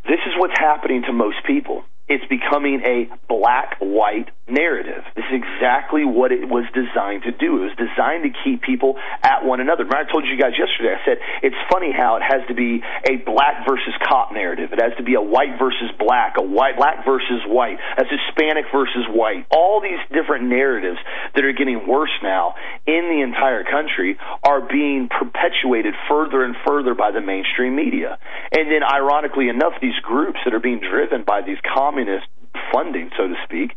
[0.06, 5.00] This is what's happening to most people it's becoming a black white narrative.
[5.14, 7.62] This is exactly what it was designed to do.
[7.62, 9.84] It was designed to keep people at one another.
[9.84, 12.82] Remember, I told you guys yesterday, I said it's funny how it has to be
[13.08, 14.74] a black versus cop narrative.
[14.74, 18.66] It has to be a white versus black, a white black versus white, a Hispanic
[18.74, 19.46] versus white.
[19.48, 20.98] All these different narratives
[21.34, 26.94] that are getting worse now in the entire country are being perpetuated further and further
[26.94, 28.18] by the mainstream media.
[28.52, 32.26] And then ironically enough, these groups that are being driven by these communist
[32.72, 33.76] funding, so to speak,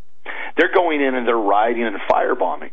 [0.58, 2.72] they're going in and they're rioting and firebombing.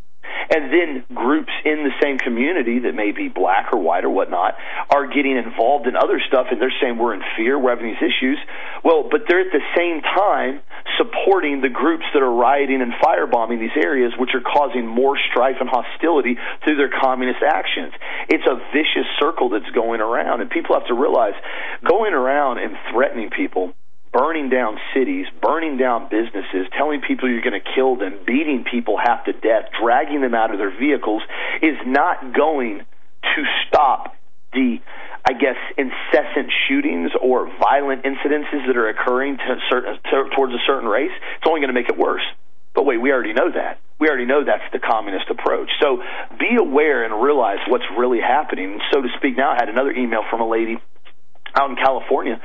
[0.51, 4.55] And then groups in the same community that may be black or white or whatnot
[4.91, 8.03] are getting involved in other stuff and they're saying we're in fear, we're having these
[8.03, 8.39] issues.
[8.85, 10.61] Well, but they're at the same time
[10.99, 15.57] supporting the groups that are rioting and firebombing these areas, which are causing more strife
[15.61, 17.93] and hostility through their communist actions.
[18.29, 21.35] It's a vicious circle that's going around, and people have to realize
[21.87, 23.75] going around and threatening people
[24.13, 28.99] burning down cities, burning down businesses, telling people you're going to kill them, beating people
[28.99, 31.23] half to death, dragging them out of their vehicles
[31.63, 32.81] is not going
[33.23, 34.15] to stop
[34.53, 34.79] the
[35.25, 40.59] I guess incessant shootings or violent incidences that are occurring to certain, to, towards a
[40.67, 41.13] certain race.
[41.39, 42.25] It's only going to make it worse.
[42.75, 43.79] But wait, we already know that.
[44.01, 45.71] We already know that's the communist approach.
[45.81, 46.03] So
[46.41, 48.81] be aware and realize what's really happening.
[48.93, 50.79] So to speak, now I had another email from a lady
[51.55, 52.41] out in California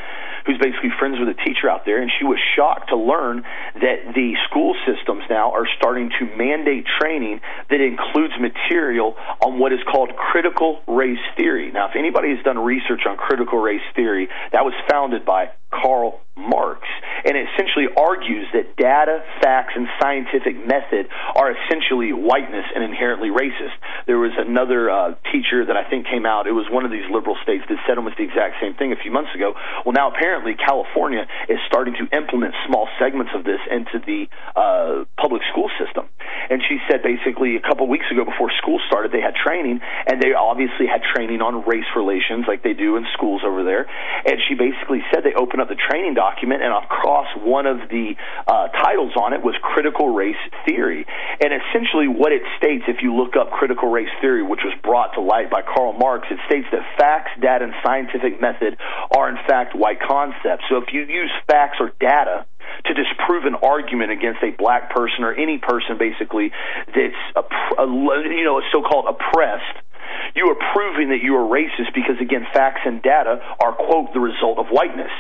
[0.48, 3.44] who's basically friends with a teacher out there, and she was shocked to learn
[3.76, 9.74] that the school systems now are starting to mandate training that includes material on what
[9.74, 11.70] is called critical race theory.
[11.72, 16.22] Now, if anybody has done research on critical race theory, that was founded by Karl
[16.38, 16.86] Marx,
[17.26, 23.74] and essentially argues that data, facts, and scientific method are essentially whiteness and inherently racist.
[24.06, 26.46] There was another uh, teacher that I think came out.
[26.46, 29.00] It was one of these liberal states that said almost the exact same thing a
[29.02, 29.58] few months ago.
[29.84, 35.04] Well, now apparently California is starting to implement small segments of this into the uh,
[35.18, 36.06] public school system,
[36.50, 40.22] And she said basically a couple weeks ago before school started, they had training, and
[40.22, 43.90] they obviously had training on race relations like they do in schools over there.
[44.26, 48.16] And she basically said they opened up the training document, and across one of the
[48.48, 51.06] uh, titles on it was critical race theory.
[51.42, 55.14] And essentially, what it states, if you look up critical race theory, which was brought
[55.16, 58.78] to light by Karl Marx, it states that facts, data, and scientific method
[59.16, 60.64] are in fact white concepts.
[60.70, 62.46] So if you use facts or data
[62.86, 66.52] to disprove an argument against a black person or any person basically
[66.88, 69.87] that's a, a you know so-called oppressed
[70.36, 74.20] you are proving that you are racist because again facts and data are quote the
[74.20, 75.12] result of whiteness.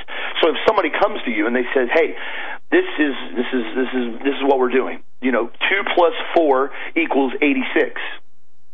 [0.41, 2.15] So if somebody comes to you and they says hey
[2.71, 5.53] this is this is this is this is what we're doing you know 2
[5.95, 7.99] plus 4 equals 86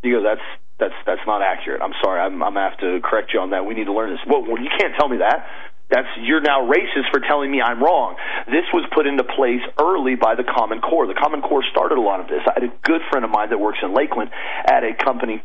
[0.04, 0.44] you go that's
[0.80, 1.82] that's that's not accurate.
[1.82, 2.20] I'm sorry.
[2.20, 3.66] I'm i'm going to have to correct you on that.
[3.66, 4.20] We need to learn this.
[4.28, 5.48] Well, well you can't tell me that.
[5.90, 8.16] That's you're now racist for telling me I'm wrong.
[8.48, 11.08] This was put into place early by the Common Core.
[11.08, 12.42] The Common Core started a lot of this.
[12.48, 14.32] I had a good friend of mine that works in Lakeland
[14.66, 15.44] at a company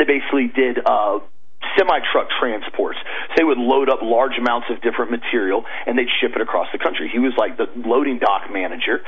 [0.00, 1.20] that basically did uh,
[1.76, 2.98] semi truck transports.
[3.30, 6.68] So they would load up large amounts of different material and they'd ship it across
[6.72, 7.10] the country.
[7.12, 9.00] He was like the loading dock manager,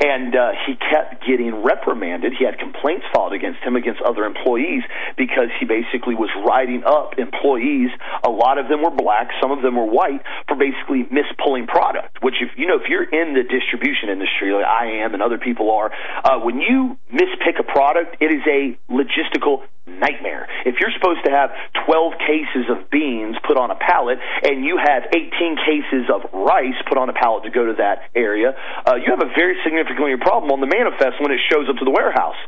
[0.00, 2.32] and uh, he kept getting reprimanded.
[2.38, 4.82] He had complaints filed against him against other employees
[5.16, 7.90] because he basically was writing up employees.
[8.24, 12.22] A lot of them were black, some of them were white, for basically mispulling product.
[12.22, 15.38] Which, if you know, if you're in the distribution industry like I am and other
[15.38, 15.90] people are,
[16.24, 20.46] uh, when you mispick a product, it is a logistical nightmare.
[20.64, 21.50] If you're supposed to have
[21.86, 26.78] 12 cases of beans put on a pallet and you have 18 cases of rice
[26.88, 30.16] put on a pallet to go to that area, uh, you have a very significantly
[30.18, 32.38] problem on the manifest when it shows up to the warehouse.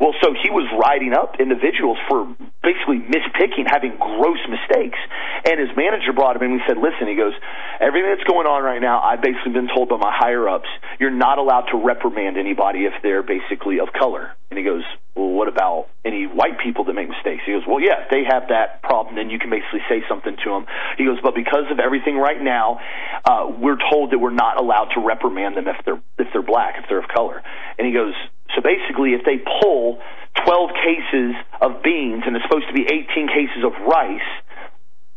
[0.00, 2.24] Well, so he was writing up individuals for
[2.62, 4.98] basically mispicking, having gross mistakes.
[5.44, 7.32] And his manager brought him in and he said, listen, he goes,
[7.80, 11.14] everything that's going on right now, I've basically been told by my higher ups, you're
[11.14, 14.32] not allowed to reprimand anybody if they're basically of color.
[14.50, 14.82] And he goes,
[15.20, 17.44] well, what about any white people that make mistakes?
[17.44, 20.32] He goes, well, yeah, if they have that problem, then you can basically say something
[20.32, 20.64] to them.
[20.96, 22.80] He goes, but because of everything right now,
[23.28, 26.80] uh, we're told that we're not allowed to reprimand them if they're if they're black,
[26.80, 27.42] if they're of color.
[27.76, 28.14] And he goes,
[28.56, 30.00] so basically, if they pull
[30.44, 34.30] 12 cases of beans and it's supposed to be 18 cases of rice,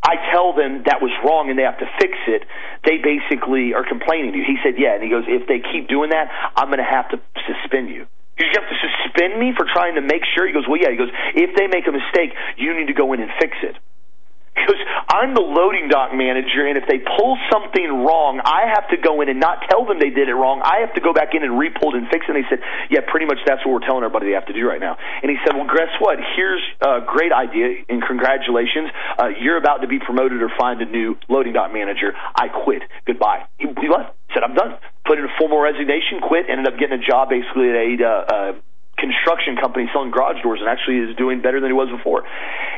[0.03, 2.43] I tell them that was wrong and they have to fix it,
[2.83, 4.43] they basically are complaining to you.
[4.43, 4.99] He said, yeah.
[4.99, 6.27] And he goes, if they keep doing that,
[6.59, 8.05] I'm going to have to suspend you.
[8.39, 10.47] You have to suspend me for trying to make sure?
[10.47, 10.89] He goes, well, yeah.
[10.89, 13.77] He goes, if they make a mistake, you need to go in and fix it.
[14.53, 14.77] Because
[15.09, 19.21] I'm the loading dock manager, and if they pull something wrong, I have to go
[19.21, 20.61] in and not tell them they did it wrong.
[20.61, 22.37] I have to go back in and repull it and fix it.
[22.37, 22.61] And they said,
[22.93, 24.95] yeah, pretty much that's what we're telling everybody they have to do right now.
[25.25, 26.21] And he said, well, guess what?
[26.37, 28.93] Here's a great idea, and congratulations.
[29.17, 32.13] Uh, you're about to be promoted or find a new loading dock manager.
[32.37, 32.85] I quit.
[33.05, 33.49] Goodbye.
[33.57, 34.13] He, he left.
[34.37, 34.77] Said, I'm done.
[35.05, 38.09] Put in a formal resignation, quit, ended up getting a job basically at a uh,
[38.09, 38.53] uh,
[38.97, 42.23] construction company selling garage doors and actually is doing better than he was before.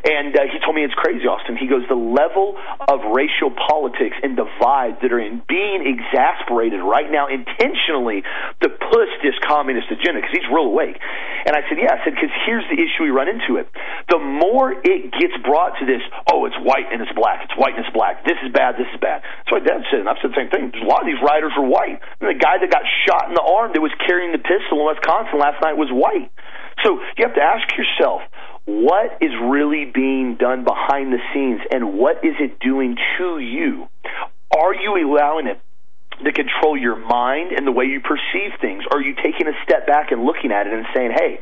[0.05, 1.57] And uh, he told me it's crazy, Austin.
[1.57, 2.55] He goes, the level
[2.87, 8.23] of racial politics and divides that are in being exasperated right now intentionally
[8.61, 10.97] to push this communist agenda because he's real awake.
[11.45, 13.67] And I said, yeah, I said, because here's the issue we run into it.
[14.09, 16.01] The more it gets brought to this,
[16.31, 18.89] oh, it's white and it's black, it's white and it's black, this is bad, this
[18.93, 19.21] is bad.
[19.21, 20.69] That's what Dad said, and I've said the same thing.
[20.73, 21.97] A lot of these riders were white.
[22.21, 24.85] And the guy that got shot in the arm that was carrying the pistol in
[24.85, 26.31] Wisconsin last night was white white.
[26.83, 28.21] So you have to ask yourself,
[28.65, 33.87] what is really being done behind the scenes and what is it doing to you?
[34.55, 35.59] Are you allowing it
[36.23, 38.83] to control your mind and the way you perceive things?
[38.91, 41.39] Are you taking a step back and looking at it and saying, hey,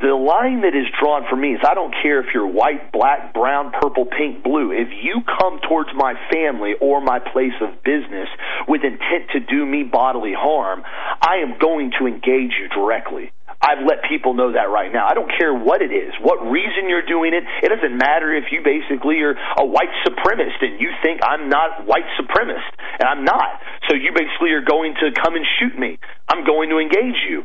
[0.00, 3.34] the line that is drawn for me is I don't care if you're white, black,
[3.34, 4.72] brown, purple, pink, blue.
[4.72, 8.28] If you come towards my family or my place of business
[8.66, 10.82] with intent to do me bodily harm,
[11.20, 13.32] I am going to engage you directly.
[13.60, 15.06] I've let people know that right now.
[15.06, 17.44] I don't care what it is, what reason you're doing it.
[17.62, 21.86] It doesn't matter if you basically are a white supremacist and you think I'm not
[21.86, 23.60] white supremacist, and I'm not.
[23.88, 25.98] So you basically are going to come and shoot me.
[26.28, 27.44] I'm going to engage you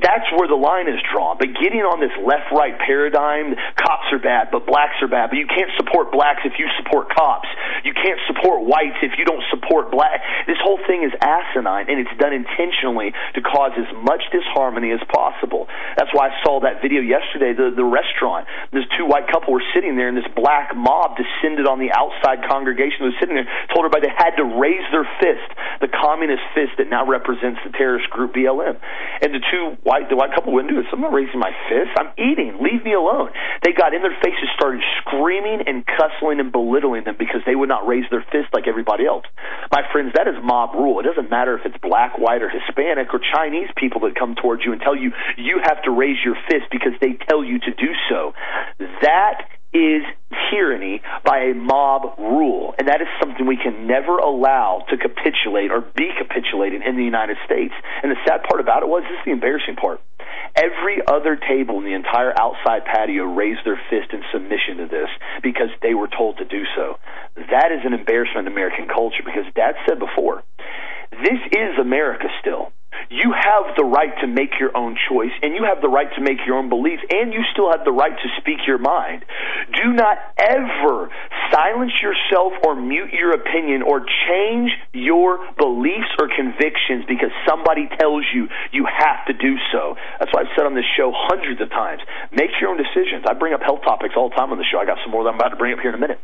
[0.00, 1.36] that's where the line is drawn.
[1.36, 5.28] But getting on this left right paradigm, cops are bad, but blacks are bad.
[5.28, 7.48] But you can't support blacks if you support cops.
[7.84, 10.24] You can't support whites if you don't support black.
[10.48, 15.02] This whole thing is asinine, and it's done intentionally to cause as much disharmony as
[15.12, 15.68] possible.
[16.00, 18.48] That's why I saw that video yesterday, the, the restaurant.
[18.72, 22.48] This two white couple were sitting there, and this black mob descended on the outside
[22.48, 25.52] congregation that was sitting there, told everybody they had to raise their fist,
[25.84, 28.80] the communist fist that now represents the terrorist group BLM.
[29.20, 30.82] And the two white the white couple wouldn't do.
[30.90, 31.90] So I'm not raising my fist.
[31.98, 32.58] I'm eating.
[32.62, 33.30] Leave me alone.
[33.62, 37.68] They got in their faces, started screaming and cussing and belittling them because they would
[37.68, 39.24] not raise their fist like everybody else.
[39.70, 41.00] My friends, that is mob rule.
[41.00, 44.64] It doesn't matter if it's black, white, or Hispanic or Chinese people that come towards
[44.64, 47.70] you and tell you you have to raise your fist because they tell you to
[47.74, 48.34] do so.
[49.02, 50.04] That is
[50.50, 52.74] tyranny by a mob rule.
[52.78, 57.04] And that is something we can never allow to capitulate or be capitulating in the
[57.04, 57.72] United States.
[58.02, 60.00] And the sad part about it was this is the embarrassing part.
[60.54, 65.08] Every other table in the entire outside patio raised their fist in submission to this
[65.42, 66.98] because they were told to do so.
[67.36, 70.44] That is an embarrassment in American culture because Dad said before,
[71.10, 72.72] this is America still.
[73.10, 76.20] You have the right to make your own choice, and you have the right to
[76.20, 79.24] make your own beliefs, and you still have the right to speak your mind.
[79.82, 81.10] Do not ever
[81.52, 88.24] silence yourself or mute your opinion or change your beliefs or convictions because somebody tells
[88.32, 89.96] you you have to do so.
[90.18, 92.00] That's why I've said on this show hundreds of times
[92.32, 93.24] make your own decisions.
[93.28, 94.78] I bring up health topics all the time on the show.
[94.78, 96.20] I got some more that I'm about to bring up here in a minute.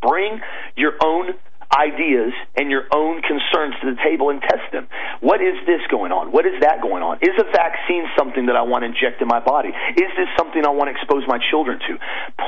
[0.00, 0.40] Bring
[0.76, 1.34] your own
[1.72, 4.88] ideas and your own concerns to the table and test them.
[5.20, 6.32] What is this going on?
[6.32, 7.18] What is that going on?
[7.22, 9.70] Is a vaccine something that I want to inject in my body?
[9.70, 11.92] Is this something I want to expose my children to?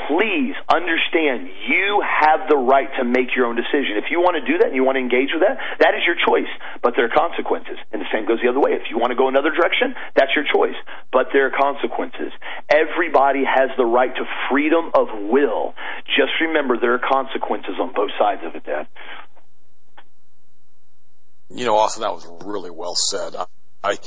[0.09, 3.97] Please understand you have the right to make your own decision.
[3.99, 6.03] If you want to do that and you want to engage with that, that is
[6.07, 6.51] your choice.
[6.83, 7.77] But there are consequences.
[7.93, 8.77] And the same goes the other way.
[8.77, 10.77] If you want to go another direction, that's your choice.
[11.12, 12.33] But there are consequences.
[12.69, 15.75] Everybody has the right to freedom of will.
[16.16, 18.87] Just remember there are consequences on both sides of it, Dad.
[21.51, 23.35] You know, Austin, that was really well said.
[23.35, 23.47] I,
[23.83, 23.99] I,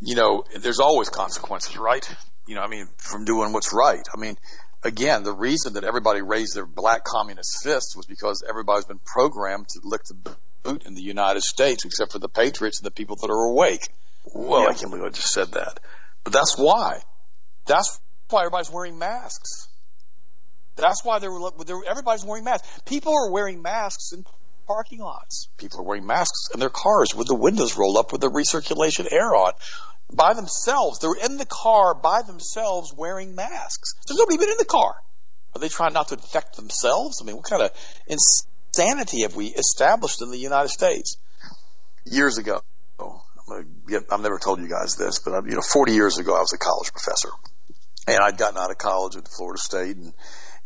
[0.00, 2.06] you know, there's always consequences, right?
[2.46, 4.04] You know, I mean, from doing what's right.
[4.12, 4.36] I mean,
[4.82, 9.68] again, the reason that everybody raised their black communist fists was because everybody's been programmed
[9.68, 13.16] to lick the boot in the United States, except for the patriots and the people
[13.16, 13.88] that are awake.
[14.34, 14.68] Well, yeah.
[14.68, 15.80] I can't believe I just said that.
[16.24, 17.00] But that's why.
[17.66, 19.68] That's why everybody's wearing masks.
[20.76, 21.30] That's why they're,
[21.66, 22.66] they're everybody's wearing masks.
[22.86, 24.24] People are wearing masks in
[24.66, 25.48] parking lots.
[25.56, 29.10] People are wearing masks in their cars with the windows rolled up with the recirculation
[29.10, 29.52] air on.
[30.12, 30.98] By themselves.
[30.98, 33.94] They're in the car by themselves wearing masks.
[34.06, 34.94] There's nobody even in the car.
[35.54, 37.20] Are they trying not to infect themselves?
[37.20, 37.70] I mean, what kind of
[38.06, 41.16] insanity have we established in the United States?
[42.04, 42.62] Years ago,
[43.88, 46.52] get, I've never told you guys this, but you know, 40 years ago, I was
[46.52, 47.28] a college professor,
[48.06, 50.12] and I'd gotten out of college at Florida State, and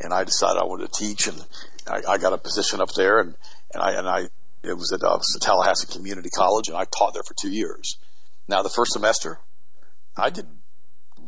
[0.00, 1.42] and I decided I wanted to teach, and
[1.86, 3.34] I, I got a position up there, and
[3.76, 4.28] and I and I
[4.62, 7.98] it was at, uh, was Tallahassee Community College, and I taught there for two years.
[8.48, 9.38] Now, the first semester,
[10.16, 10.46] I did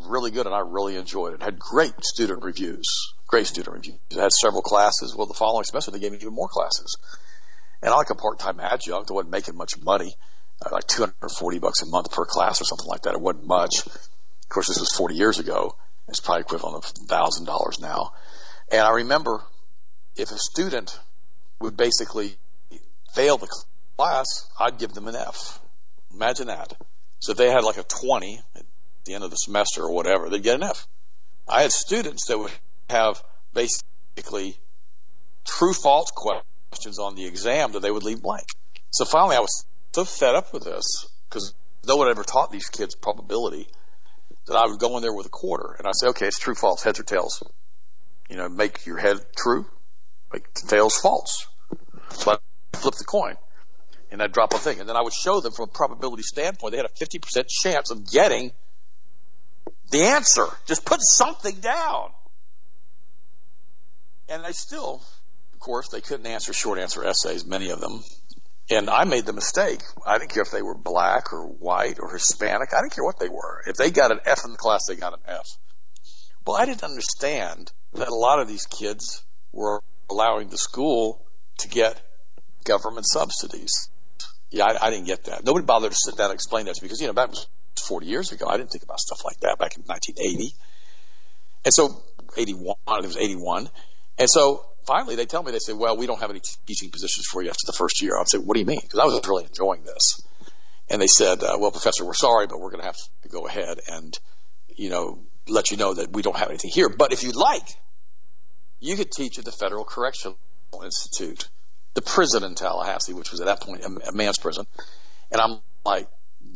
[0.06, 1.42] really good, and I really enjoyed it.
[1.42, 3.98] Had great student reviews, great student reviews.
[4.16, 5.14] I had several classes.
[5.14, 6.96] Well, the following semester, they gave me even more classes.
[7.82, 9.10] And I like a part-time adjunct.
[9.10, 10.16] I wasn't making much money,
[10.64, 13.14] uh, like 240 bucks a month per class or something like that.
[13.14, 13.86] It wasn't much.
[13.86, 15.76] Of course, this was 40 years ago.
[16.08, 18.12] It's probably equivalent of thousand dollars now.
[18.72, 19.42] And I remember
[20.16, 20.98] if a student
[21.60, 22.36] would basically
[23.14, 23.48] fail the
[23.96, 25.60] class, I'd give them an F.
[26.14, 26.72] Imagine that.
[27.20, 28.62] So if they had like a 20 at
[29.04, 30.86] the end of the semester or whatever, they'd get an F.
[31.48, 32.52] I had students that would
[32.90, 33.22] have
[33.54, 34.56] basically
[35.44, 38.46] true false questions on the exam that they would leave blank.
[38.90, 41.54] So finally I was so fed up with this because
[41.86, 43.66] no one ever taught these kids probability
[44.46, 46.54] that I would go in there with a quarter and I say, okay, it's true,
[46.54, 47.42] false, heads or tails.
[48.28, 49.66] You know, make your head true,
[50.32, 51.46] make tails false.
[52.10, 52.38] So I
[52.76, 53.36] flip the coin
[54.10, 54.80] and I'd drop a thing.
[54.80, 57.90] And then I would show them from a probability standpoint, they had a 50% chance
[57.90, 58.52] of getting
[59.90, 60.46] the answer.
[60.66, 62.10] Just put something down.
[64.28, 65.02] And they still,
[65.54, 68.02] of course, they couldn't answer short answer essays, many of them.
[68.70, 69.80] And I made the mistake.
[70.06, 72.74] I didn't care if they were black or white or Hispanic.
[72.74, 73.62] I didn't care what they were.
[73.66, 75.46] If they got an F in the class, they got an F.
[76.46, 79.80] Well, I didn't understand that a lot of these kids were
[80.10, 81.24] allowing the school
[81.58, 82.00] to get
[82.64, 83.88] government subsidies.
[84.50, 85.44] Yeah, I, I didn't get that.
[85.44, 87.46] Nobody bothered to sit down and explain that to me because, you know, that was
[87.86, 88.46] 40 years ago.
[88.48, 90.54] I didn't think about stuff like that back in 1980.
[91.64, 92.02] And so,
[92.36, 93.68] 81, it was 81.
[94.18, 97.26] And so, finally, they tell me, they say, well, we don't have any teaching positions
[97.26, 98.18] for you after the first year.
[98.18, 98.80] I'd say, what do you mean?
[98.82, 100.22] Because I was really enjoying this.
[100.90, 103.46] And they said, uh, well, professor, we're sorry, but we're going to have to go
[103.46, 104.18] ahead and,
[104.74, 106.88] you know, let you know that we don't have anything here.
[106.88, 107.68] But if you'd like,
[108.80, 110.38] you could teach at the Federal Correctional
[110.82, 111.48] Institute,
[111.94, 114.66] the prison in Tallahassee, which was at that point a, man's prison.
[115.30, 116.08] And I'm like,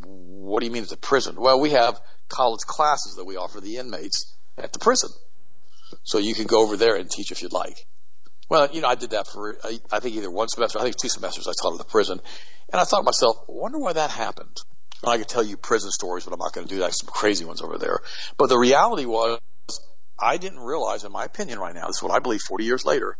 [0.05, 1.35] what do you mean it's a prison?
[1.37, 1.99] Well, we have
[2.29, 5.09] college classes that we offer the inmates at the prison.
[6.03, 7.85] So you can go over there and teach if you'd like.
[8.49, 9.57] Well, you know, I did that for,
[9.91, 12.19] I think either one semester, I think two semesters I taught at the prison.
[12.71, 14.57] And I thought to myself, I wonder why that happened.
[15.01, 16.93] And I could tell you prison stories, but I'm not going to do that.
[16.93, 17.99] Some crazy ones over there.
[18.37, 19.39] But the reality was,
[20.19, 22.85] I didn't realize, in my opinion right now, this is what I believe 40 years
[22.85, 23.17] later,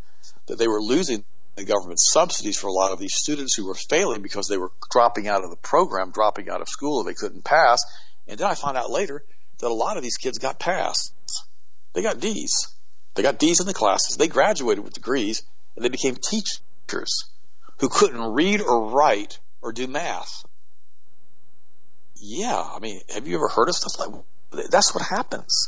[0.47, 1.23] that they were losing
[1.55, 4.71] the government subsidies for a lot of these students who were failing because they were
[4.91, 7.83] dropping out of the program, dropping out of school, they couldn't pass.
[8.27, 9.23] And then I found out later
[9.59, 11.13] that a lot of these kids got passed.
[11.93, 12.73] They got D's.
[13.15, 14.17] They got D's in the classes.
[14.17, 15.43] They graduated with degrees,
[15.75, 17.25] and they became teachers
[17.79, 20.43] who couldn't read or write or do math.
[22.15, 25.67] Yeah, I mean, have you ever heard of stuff like that's what happens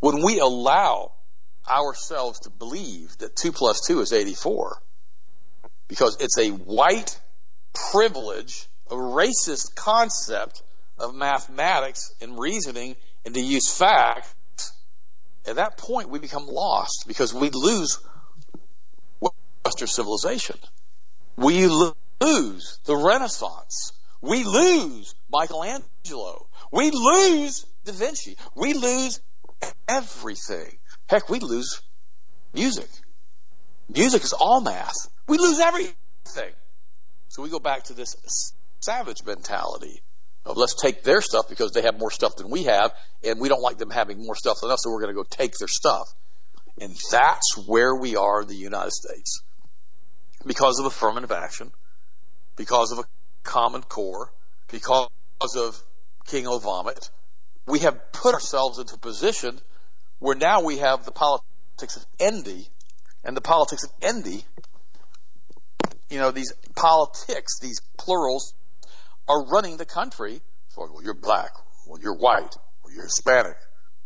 [0.00, 1.12] when we allow
[1.68, 4.80] ourselves to believe that two plus two is eighty-four
[5.86, 7.18] because it's a white
[7.92, 10.62] privilege, a racist concept
[10.98, 14.34] of mathematics and reasoning and to use facts,
[15.46, 17.98] at that point we become lost because we lose
[19.64, 20.56] Western civilization.
[21.36, 23.92] We lose the Renaissance.
[24.20, 26.48] We lose Michelangelo.
[26.72, 28.36] We lose Da Vinci.
[28.56, 29.20] We lose
[29.88, 30.78] everything.
[31.08, 31.80] Heck, we lose
[32.52, 32.88] music.
[33.88, 35.08] Music is all math.
[35.26, 35.94] We lose everything.
[37.28, 40.02] So we go back to this savage mentality
[40.44, 42.92] of let's take their stuff because they have more stuff than we have,
[43.22, 45.26] and we don't like them having more stuff than us, so we're going to go
[45.28, 46.06] take their stuff.
[46.80, 49.42] And that's where we are in the United States.
[50.46, 51.72] Because of affirmative action,
[52.56, 53.04] because of a
[53.42, 54.32] common core,
[54.70, 55.08] because
[55.56, 55.82] of
[56.26, 57.10] King Vomit,
[57.68, 59.60] we have put ourselves into a position
[60.18, 62.68] where now we have the politics of envy,
[63.24, 64.44] and the politics of envy,
[66.10, 68.54] you know, these politics, these plurals,
[69.28, 70.40] are running the country.
[70.68, 71.50] So, well, you're black,
[71.86, 73.56] well, you're white, well, you're Hispanic,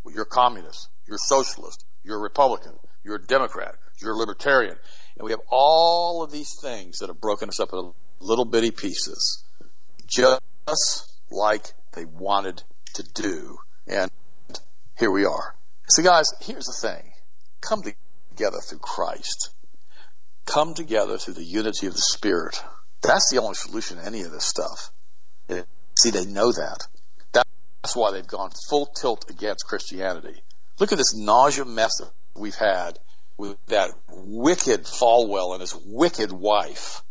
[0.04, 2.72] well, you're communist, you're socialist, you're Republican,
[3.04, 4.76] you're a Democrat, you're libertarian.
[5.16, 8.70] And we have all of these things that have broken us up into little bitty
[8.70, 9.44] pieces,
[10.06, 12.62] just like they wanted
[12.94, 13.58] to do.
[13.86, 14.10] And
[14.98, 15.54] here we are.
[15.88, 17.12] So guys, here's the thing.
[17.60, 19.50] Come together through Christ.
[20.46, 22.62] Come together through the unity of the Spirit.
[23.02, 24.90] That's the only solution to any of this stuff.
[25.98, 26.86] See, they know that.
[27.32, 30.42] That's why they've gone full tilt against Christianity.
[30.78, 32.98] Look at this nausea mess that we've had
[33.36, 37.02] with that wicked Falwell and his wicked wife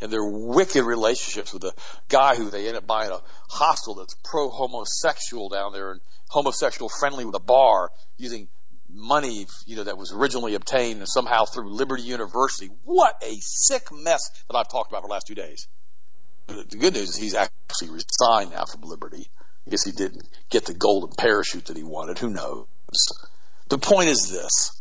[0.00, 1.72] and their wicked relationships with the
[2.08, 6.88] guy who they end up buying a hostel that's pro homosexual down there and homosexual
[6.88, 8.48] friendly with a bar using
[8.88, 12.70] money, you know, that was originally obtained somehow through Liberty University.
[12.84, 15.68] What a sick mess that I've talked about for the last two days.
[16.46, 19.28] The good news is he's actually resigned now from Liberty.
[19.66, 22.18] I guess he didn't get the golden parachute that he wanted.
[22.18, 22.66] Who knows?
[23.68, 24.76] The point is this.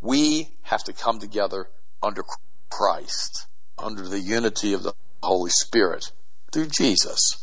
[0.00, 1.68] We have to come together
[2.02, 2.24] under
[2.70, 3.46] Christ,
[3.82, 6.12] under the unity of the Holy Spirit,
[6.52, 7.36] through Jesus.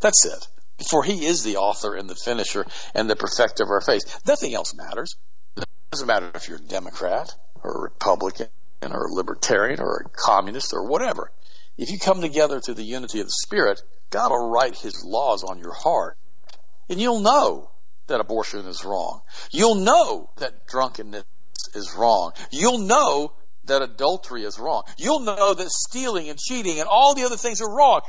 [0.00, 0.48] That's it.
[0.90, 4.20] For he is the author and the finisher and the perfecter of our faith.
[4.26, 5.16] Nothing else matters.
[5.56, 8.48] It doesn't matter if you're a Democrat or a Republican
[8.82, 11.32] or a Libertarian or a Communist or whatever.
[11.78, 15.44] If you come together to the unity of the Spirit, God will write His laws
[15.44, 16.16] on your heart.
[16.88, 17.70] And you'll know
[18.06, 19.22] that abortion is wrong.
[19.50, 21.24] You'll know that drunkenness
[21.74, 22.32] is wrong.
[22.50, 23.32] You'll know
[23.66, 24.82] that adultery is wrong.
[24.96, 28.02] You'll know that stealing and cheating and all the other things are wrong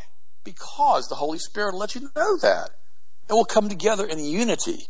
[0.43, 2.69] because the Holy Spirit will let you know that.
[3.27, 4.87] And we'll come together in unity.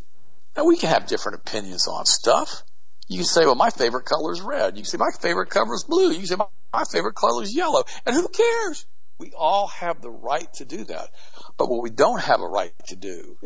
[0.56, 2.64] Now we can have different opinions on stuff.
[3.08, 4.76] You can say, well, my favorite color is red.
[4.76, 6.12] You can say, my favorite color is blue.
[6.12, 6.36] You can say,
[6.74, 7.84] my, favorite color is yellow.
[8.06, 8.86] And who cares?
[9.18, 11.10] We all have the right to do that.
[11.58, 13.38] But what we don't have a right to do,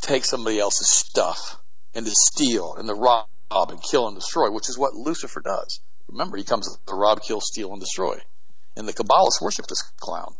[0.00, 1.58] take somebody else's stuff
[1.94, 5.80] and to steal and to rob and kill and destroy, which is what Lucifer does.
[6.10, 8.18] Remember, he comes to rob, kill, steal, and destroy.
[8.76, 10.34] And the Kabbalists worship this clown.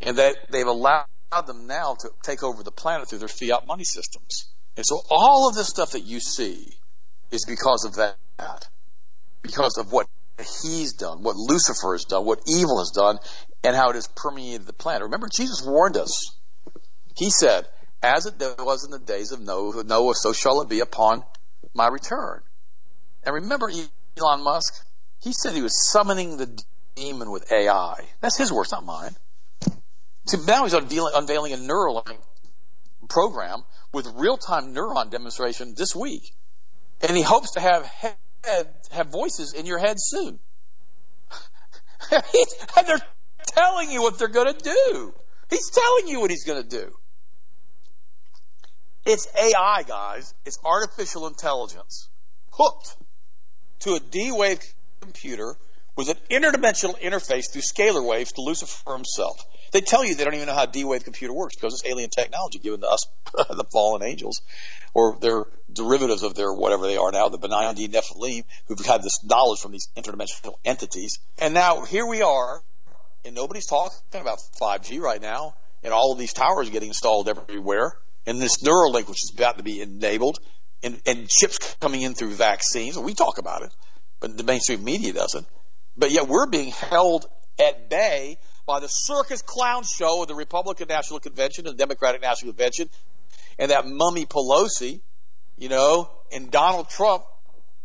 [0.00, 1.06] And that they've allowed
[1.46, 4.48] them now to take over the planet through their fiat money systems.
[4.76, 6.74] And so all of this stuff that you see
[7.30, 8.68] is because of that.
[9.42, 10.06] Because of what
[10.62, 13.18] he's done, what Lucifer has done, what evil has done,
[13.64, 15.02] and how it has permeated the planet.
[15.02, 16.36] Remember, Jesus warned us.
[17.16, 17.66] He said,
[18.02, 21.24] as it was in the days of Noah, so shall it be upon
[21.74, 22.42] my return.
[23.24, 23.68] And remember
[24.18, 24.74] Elon Musk?
[25.20, 26.62] He said he was summoning the
[26.94, 28.04] demon with AI.
[28.20, 29.14] That's his words, not mine.
[30.26, 32.18] So now he's unveiling a Neuralink
[33.08, 33.62] program
[33.92, 36.34] with real-time neuron demonstration this week.
[37.00, 38.16] And he hopes to have head,
[38.90, 40.38] have voices in your head soon.
[42.10, 43.02] and they're
[43.46, 45.14] telling you what they're going to do.
[45.50, 46.92] He's telling you what he's going to do.
[49.06, 50.34] It's AI, guys.
[50.44, 52.10] It's artificial intelligence
[52.58, 52.96] hooked
[53.80, 54.60] to a D-Wave
[55.00, 55.56] computer
[55.96, 59.44] with an interdimensional interface through scalar waves to Lucifer himself.
[59.72, 62.58] They tell you they don't even know how D-Wave computer works because it's alien technology
[62.58, 64.40] given to us, the fallen angels,
[64.94, 69.24] or their derivatives of their whatever they are now, the benign Nephilim, who've had this
[69.24, 71.18] knowledge from these interdimensional entities.
[71.38, 72.62] And now here we are,
[73.24, 77.94] and nobody's talking about 5G right now, and all of these towers getting installed everywhere,
[78.26, 80.38] and this Neuralink, which is about to be enabled,
[80.82, 82.98] and, and chips coming in through vaccines.
[82.98, 83.74] We talk about it,
[84.20, 85.46] but the mainstream media doesn't.
[85.96, 87.26] But yet we're being held
[87.58, 92.22] at bay by the circus clown show of the Republican National Convention and the Democratic
[92.22, 92.88] National Convention
[93.58, 95.00] and that mummy Pelosi,
[95.56, 97.24] you know, and Donald Trump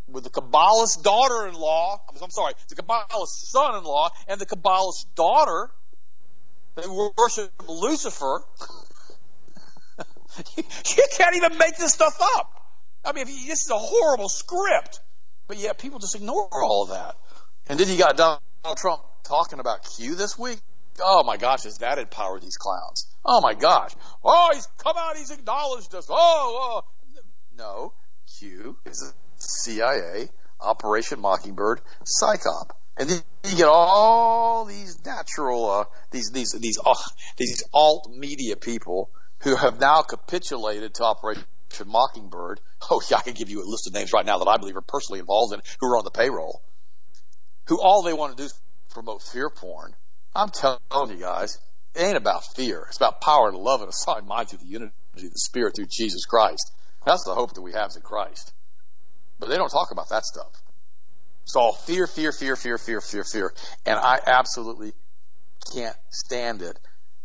[0.07, 5.71] with the Kabbalist daughter-in-law, I'm sorry, the Kabbalist son-in-law and the Kabbalist daughter,
[6.75, 8.43] they worship Lucifer.
[10.57, 12.52] you can't even make this stuff up.
[13.05, 14.99] I mean, you, this is a horrible script.
[15.47, 17.15] But yet people just ignore all of that.
[17.67, 18.41] And then you got Donald
[18.77, 20.59] Trump talking about Q this week.
[21.01, 23.07] Oh my gosh, does that empower these clowns?
[23.25, 23.91] Oh my gosh.
[24.23, 26.07] Oh, he's come out, he's acknowledged us.
[26.09, 26.81] Oh, oh.
[27.57, 27.93] No,
[28.39, 30.29] Q is a CIA
[30.59, 32.71] Operation Mockingbird psyop.
[32.95, 36.93] And then you get all these natural, uh, these, these, these, uh,
[37.37, 39.09] these alt media people
[39.41, 41.43] who have now capitulated to Operation
[41.79, 42.59] Mockingbird.
[42.91, 44.75] Oh yeah, I can give you a list of names right now that I believe
[44.75, 46.61] are personally involved in who are on the payroll
[47.67, 48.59] who all they want to do is
[48.89, 49.95] promote fear porn.
[50.35, 51.57] I'm telling you guys,
[51.95, 52.85] it ain't about fear.
[52.87, 55.75] It's about power and love and a sound mind through the unity of the Spirit
[55.75, 56.71] through Jesus Christ.
[57.05, 58.53] That's the hope that we have in Christ.
[59.39, 60.51] But they don't talk about that stuff.
[61.43, 63.53] It's all fear, fear, fear, fear, fear, fear, fear.
[63.85, 64.93] And I absolutely
[65.73, 66.79] can't stand it.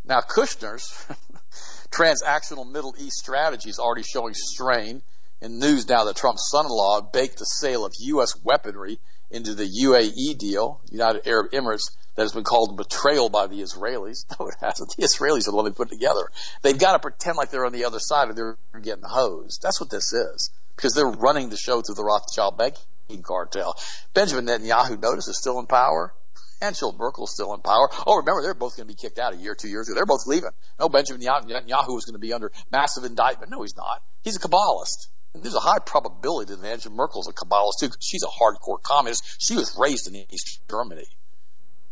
[0.04, 1.06] Now, Kushner's
[1.90, 5.02] transactional Middle East strategy is already showing strain.
[5.40, 8.32] In news now that Trump's son-in-law baked the sale of U.S.
[8.42, 8.98] weaponry
[9.30, 14.24] into the UAE deal, United Arab Emirates, that has been called betrayal by the Israelis.
[14.38, 14.96] No, it hasn't.
[14.96, 16.28] The Israelis are the one they put together.
[16.62, 19.62] They've got to pretend like they're on the other side and they're getting hosed.
[19.62, 20.50] That's what this is.
[20.74, 23.76] Because they're running the show through the Rothschild banking cartel.
[24.14, 26.12] Benjamin Netanyahu, notice, is still in power.
[26.60, 27.88] Angela Merkel's still in power.
[28.06, 29.94] Oh, remember, they're both going to be kicked out a year, two years ago.
[29.94, 30.50] They're both leaving.
[30.78, 33.50] No, Benjamin Netanyahu is going to be under massive indictment.
[33.50, 34.02] No, he's not.
[34.22, 37.90] He's a Kabbalist there's a high probability that Angela Merkel's a Kabbalist too.
[38.00, 39.24] She's a hardcore communist.
[39.38, 41.04] She was raised in East Germany.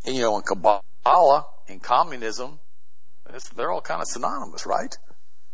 [0.04, 2.58] And you know, in Kabbalah and communism,
[3.56, 4.94] they're all kind of synonymous, right?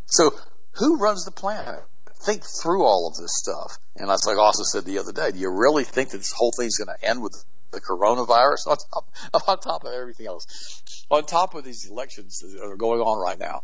[0.05, 0.31] So
[0.73, 1.83] who runs the planet?
[2.25, 3.77] Think through all of this stuff.
[3.97, 6.53] And that's like also said the other day, do you really think that this whole
[6.57, 7.43] thing's going to end with
[7.73, 9.09] the coronavirus on top,
[9.47, 10.45] on top of everything else?
[11.09, 13.61] On top of these elections that are going on right now,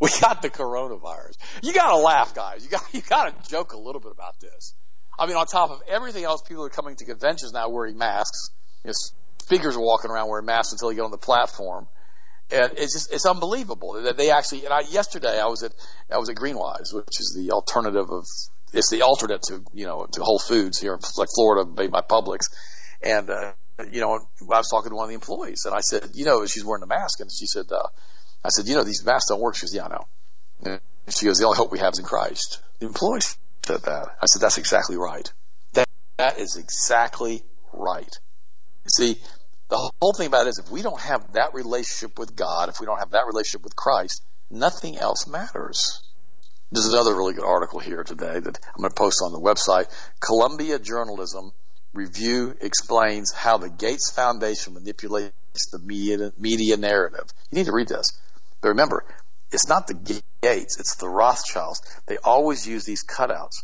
[0.00, 1.36] we got the coronavirus.
[1.62, 2.64] You gotta laugh, guys.
[2.64, 4.74] You got you gotta joke a little bit about this.
[5.18, 8.50] I mean, on top of everything else, people are coming to conventions now wearing masks.
[8.84, 8.94] You know,
[9.42, 11.86] speakers are walking around wearing masks until you get on the platform,
[12.50, 14.64] and it's just it's unbelievable that they actually.
[14.64, 15.72] And I yesterday I was at
[16.10, 18.24] I was at Greenwise, which is the alternative of
[18.72, 22.00] it's the alternate to you know to Whole Foods here, in like Florida made by
[22.00, 22.50] Publix,
[23.04, 23.52] and uh,
[23.90, 26.44] you know I was talking to one of the employees, and I said, you know,
[26.46, 27.66] she's wearing a mask, and she said.
[27.70, 27.86] Uh,
[28.44, 29.56] I said, you know, these masks don't work.
[29.56, 30.06] She goes, yeah, I know.
[31.06, 32.60] And she goes, the only hope we have is in Christ.
[32.78, 33.22] The employee
[33.64, 34.16] said that.
[34.20, 35.32] I said, that's exactly right.
[35.72, 35.88] That,
[36.18, 37.42] that is exactly
[37.72, 38.12] right.
[38.94, 39.16] See,
[39.70, 42.80] the whole thing about it is if we don't have that relationship with God, if
[42.80, 46.02] we don't have that relationship with Christ, nothing else matters.
[46.70, 49.86] There's another really good article here today that I'm going to post on the website.
[50.20, 51.52] Columbia Journalism
[51.94, 55.32] Review explains how the Gates Foundation manipulates
[55.70, 57.32] the media, media narrative.
[57.50, 58.10] You need to read this.
[58.60, 59.04] But remember,
[59.52, 61.80] it's not the Gates, it's the Rothschilds.
[62.06, 63.62] They always use these cutouts.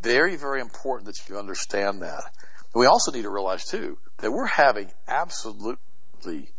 [0.00, 2.22] Very, very important that you understand that.
[2.74, 6.50] We also need to realize too that we're having absolutely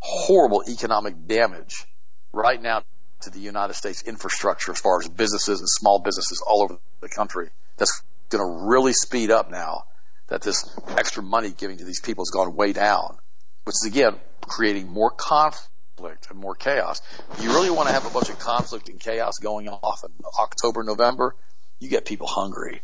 [0.00, 1.86] horrible economic damage
[2.32, 2.82] right now
[3.22, 7.08] to the United States infrastructure as far as businesses and small businesses all over the
[7.08, 7.48] country.
[7.78, 9.84] That's going to really speed up now
[10.28, 13.18] that this extra money giving to these people has gone way down,
[13.64, 17.00] which is again creating more conflict and more chaos.
[17.40, 20.82] You really want to have a bunch of conflict and chaos going off in October,
[20.84, 21.34] November,
[21.80, 22.80] you get people hungry.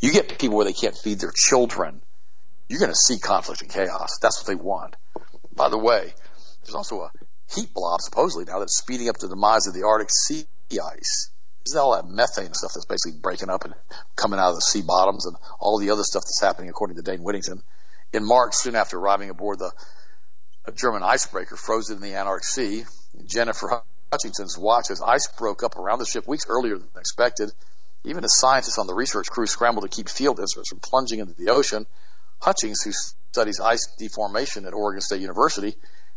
[0.00, 2.02] You get people where they can't feed their children.
[2.68, 4.18] You're going to see conflict and chaos.
[4.20, 4.96] That's what they want.
[5.54, 6.12] By the way,
[6.62, 7.10] there's also a
[7.54, 11.31] heat blob supposedly now that's speeding up the demise of the Arctic sea ice.
[11.66, 13.74] Isn't all that methane stuff that's basically breaking up and
[14.16, 17.02] coming out of the sea bottoms and all the other stuff that's happening according to
[17.02, 17.62] Dane Wigington?
[18.12, 19.72] In March, soon after arriving aboard the
[20.74, 22.84] German icebreaker frozen in the Antarctic Sea.
[23.26, 23.82] Jennifer
[24.12, 27.50] Hutchings watch as ice broke up around the ship weeks earlier than expected.
[28.04, 31.34] Even as scientists on the research crew scrambled to keep field instruments from plunging into
[31.34, 31.86] the ocean,
[32.40, 35.76] Hutchings, who studies ice deformation at Oregon State University,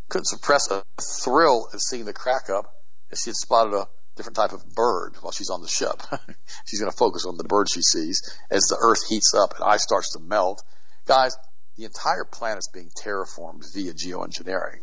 [0.09, 2.73] couldn't suppress a thrill at seeing the crack up
[3.11, 6.01] as she had spotted a different type of bird while she's on the ship.
[6.65, 9.63] she's going to focus on the bird she sees as the earth heats up and
[9.63, 10.63] ice starts to melt.
[11.05, 11.37] Guys,
[11.77, 14.81] the entire planet's being terraformed via geoengineering.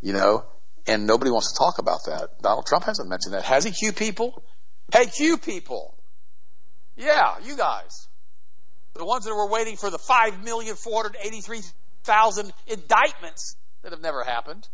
[0.00, 0.44] You know,
[0.86, 2.40] and nobody wants to talk about that.
[2.42, 3.44] Donald Trump hasn't mentioned that.
[3.44, 4.42] Has he, Q people?
[4.92, 5.96] Hey, Q people!
[6.96, 8.08] Yeah, you guys.
[8.94, 14.68] The ones that were waiting for the 5,483,000 indictments that have never happened.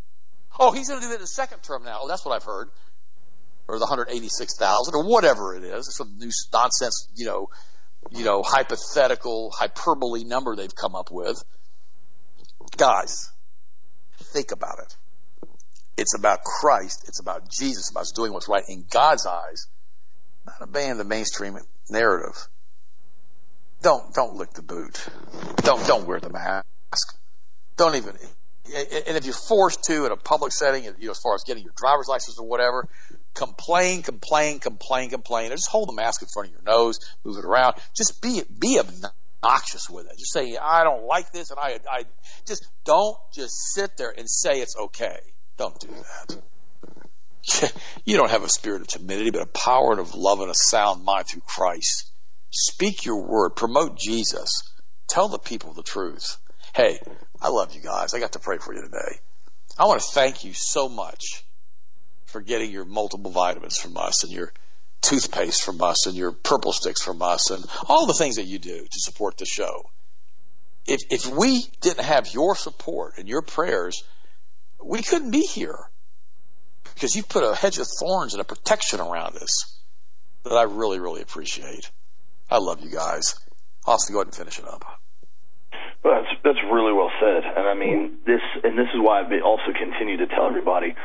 [0.59, 1.99] Oh, he's going to do that in the second term now.
[2.01, 2.71] Oh, that's what I've heard.
[3.69, 5.87] Or the 186,000 or whatever it is.
[5.87, 7.49] It's some new nonsense, you know,
[8.09, 11.43] you know, hypothetical, hyperbole number they've come up with.
[12.77, 13.29] Guys,
[14.33, 14.95] think about it.
[15.97, 17.05] It's about Christ.
[17.07, 17.77] It's about Jesus.
[17.77, 19.67] It's about doing what's right in God's eyes,
[20.47, 21.55] not obeying the mainstream
[21.91, 22.47] narrative.
[23.83, 25.07] Don't don't lick the boot.
[25.57, 27.17] Don't don't wear the mask.
[27.77, 28.15] Don't even.
[28.65, 31.63] And if you're forced to in a public setting, you know, as far as getting
[31.63, 32.87] your driver's license or whatever,
[33.39, 37.45] complain, complain, complain, complain, just hold the mask in front of your nose, move it
[37.45, 37.75] around.
[37.95, 40.19] Just be be obnoxious with it.
[40.19, 42.03] Just say I don't like this, and I I
[42.45, 45.19] just don't just sit there and say it's okay.
[45.57, 46.41] Don't do that.
[48.05, 50.55] You don't have a spirit of timidity, but a power and of love and a
[50.55, 52.11] sound mind through Christ.
[52.51, 53.55] Speak your word.
[53.55, 54.63] Promote Jesus.
[55.07, 56.37] Tell the people the truth.
[56.75, 56.99] Hey,
[57.41, 58.13] I love you guys.
[58.13, 59.19] I got to pray for you today.
[59.77, 61.43] I want to thank you so much
[62.29, 64.53] for getting your multiple vitamins from us and your
[65.01, 68.59] toothpaste from us and your purple sticks from us and all the things that you
[68.59, 69.89] do to support the show.
[70.85, 74.03] If, if we didn't have your support and your prayers,
[74.83, 75.89] we couldn't be here
[76.93, 79.77] because you put a hedge of thorns and a protection around us
[80.43, 81.91] that I really, really appreciate.
[82.49, 83.35] I love you guys.
[83.85, 84.83] Austin, go ahead and finish it up.
[86.03, 89.31] Well, that's that's really well said, and I mean this, and this is why I've
[89.43, 90.95] also continue to tell everybody.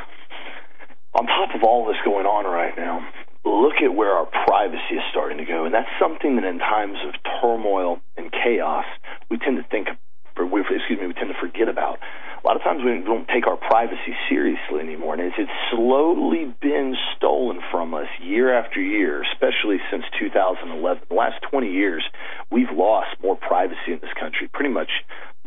[1.15, 3.07] On top of all this going on right now,
[3.45, 6.99] look at where our privacy is starting to go, and that's something that in times
[7.07, 8.85] of turmoil and chaos
[9.31, 9.89] we tend to think,
[10.37, 11.99] or we, excuse me, we tend to forget about
[12.45, 16.95] a lot of times we don't take our privacy seriously anymore, and it's, slowly been
[17.17, 21.03] stolen from us year after year, especially since 2011.
[21.09, 22.05] The last 20 years,
[22.53, 24.91] we've lost more privacy in this country, pretty much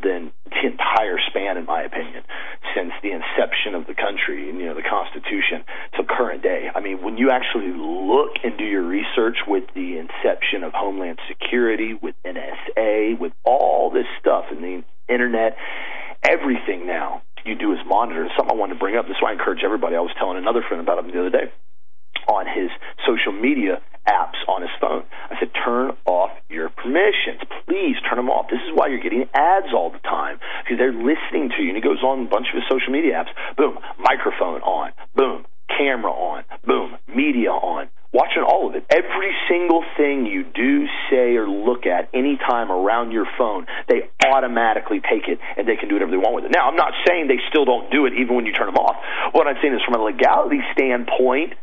[0.02, 2.24] than the entire span, in my opinion,
[2.76, 5.64] since the inception of the country and you know the Constitution
[5.96, 6.70] to current day.
[6.74, 11.20] I mean, when you actually look and do your research with the inception of Homeland
[11.28, 15.58] Security, with NSA, with all this stuff and the internet
[16.24, 18.26] everything now you do is monitor.
[18.26, 19.08] It's something I wanted to bring up.
[19.08, 19.96] This is why I encourage everybody.
[19.96, 21.48] I was telling another friend about it the other day
[22.28, 22.70] on his
[23.08, 25.04] social media apps on his phone.
[25.32, 27.40] I said, turn off your permissions.
[27.68, 28.48] Please turn them off.
[28.52, 31.72] This is why you're getting ads all the time because they're listening to you.
[31.72, 33.32] And he goes on a bunch of his social media apps.
[33.56, 34.92] Boom, microphone on.
[35.16, 36.44] Boom, camera on.
[36.66, 38.86] Boom, media on watching all of it.
[38.90, 45.02] Every single thing you do, say, or look at anytime around your phone, they automatically
[45.02, 46.52] take it and they can do whatever they want with it.
[46.52, 48.96] Now, I'm not saying they still don't do it even when you turn them off.
[49.34, 51.54] What I'm saying is from a legality standpoint,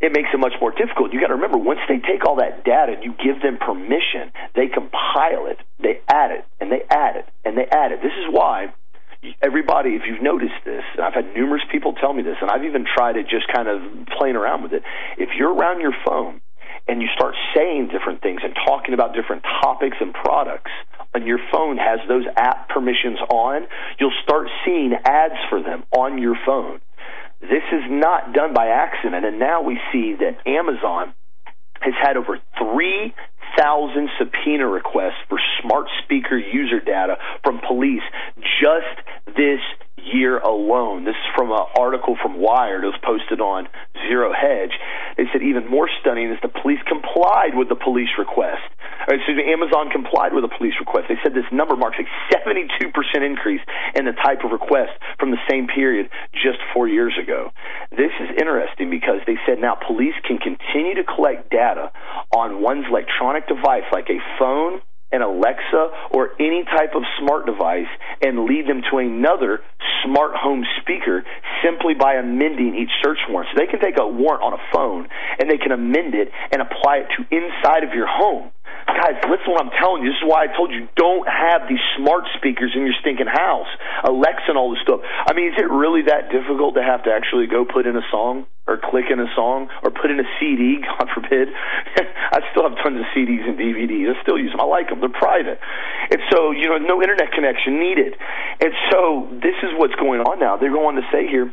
[0.00, 1.12] it makes it much more difficult.
[1.12, 4.30] You got to remember, once they take all that data and you give them permission,
[4.54, 7.98] they compile it, they add it, and they add it, and they add it.
[8.00, 8.72] This is why
[9.42, 12.64] everybody, if you've noticed this, and I've had numerous people tell me this, and I've
[12.64, 13.80] even tried it just kind of
[14.18, 14.82] playing around with it.
[15.16, 16.40] If you're around your phone
[16.86, 20.70] and you start saying different things and talking about different topics and products,
[21.14, 23.66] and your phone has those app permissions on,
[23.98, 26.80] you'll start seeing ads for them on your phone.
[27.40, 31.14] This is not done by accident, and now we see that Amazon
[31.80, 33.14] has had over 3
[33.56, 38.02] thousand subpoena requests for smart speaker user data from police
[38.60, 39.60] just this
[40.04, 41.04] year alone.
[41.04, 42.84] This is from an article from Wired.
[42.84, 43.68] It was posted on
[44.08, 44.72] Zero Hedge.
[45.16, 48.62] They said even more stunning is the police complied with the police request.
[49.08, 51.08] Or, excuse me, Amazon complied with the police request.
[51.08, 52.68] They said this number marks a 72%
[53.24, 53.60] increase
[53.94, 57.50] in the type of request from the same period just four years ago.
[57.90, 61.90] This is interesting because they said now police can continue to collect data
[62.36, 64.80] on one's electronic device like a phone,
[65.12, 67.88] an Alexa or any type of smart device
[68.22, 69.60] and lead them to another
[70.04, 71.24] smart home speaker
[71.64, 73.50] simply by amending each search warrant.
[73.52, 76.62] So they can take a warrant on a phone and they can amend it and
[76.62, 78.50] apply it to inside of your home.
[78.86, 80.10] Guys, listen what I'm telling you.
[80.10, 83.68] This is why I told you don't have these smart speakers in your stinking house.
[84.04, 85.00] Alexa and all this stuff.
[85.02, 88.06] I mean, is it really that difficult to have to actually go put in a
[88.10, 88.46] song?
[88.68, 91.48] or click in a song or put in a CD, God forbid.
[92.36, 94.12] I still have tons of CDs and DVDs.
[94.12, 94.60] I still use them.
[94.60, 95.00] I like them.
[95.00, 95.58] They're private.
[96.12, 98.12] And so, you know, no internet connection needed.
[98.60, 100.60] And so this is what's going on now.
[100.60, 101.50] They're going to say here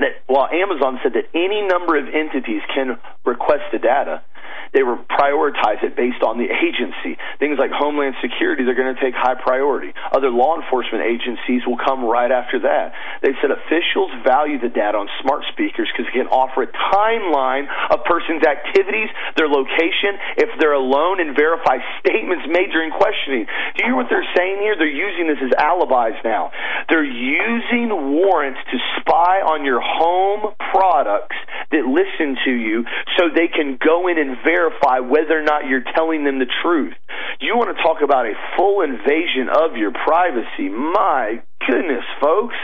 [0.00, 2.96] that while Amazon said that any number of entities can
[3.28, 4.24] request the data,
[4.72, 7.18] they will prioritize it based on the agency.
[7.38, 9.92] Things like Homeland Security, they're going to take high priority.
[10.12, 12.92] Other law enforcement agencies will come right after that.
[13.22, 17.66] They said officials value the data on smart speakers because it can offer a timeline
[17.90, 23.46] of person's activities, their location, if they're alone, and verify statements made during questioning.
[23.74, 24.78] Do you hear what they're saying here?
[24.78, 26.50] They're using this as alibis now.
[26.88, 31.36] They're using warrants to spy on your home products
[31.70, 32.84] that listen to you
[33.16, 36.50] so they can go in and verify verify whether or not you're telling them the
[36.62, 36.94] truth.
[37.40, 40.68] You want to talk about a full invasion of your privacy.
[40.68, 42.56] My goodness, folks.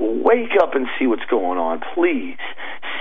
[0.00, 2.40] Wake up and see what's going on, please.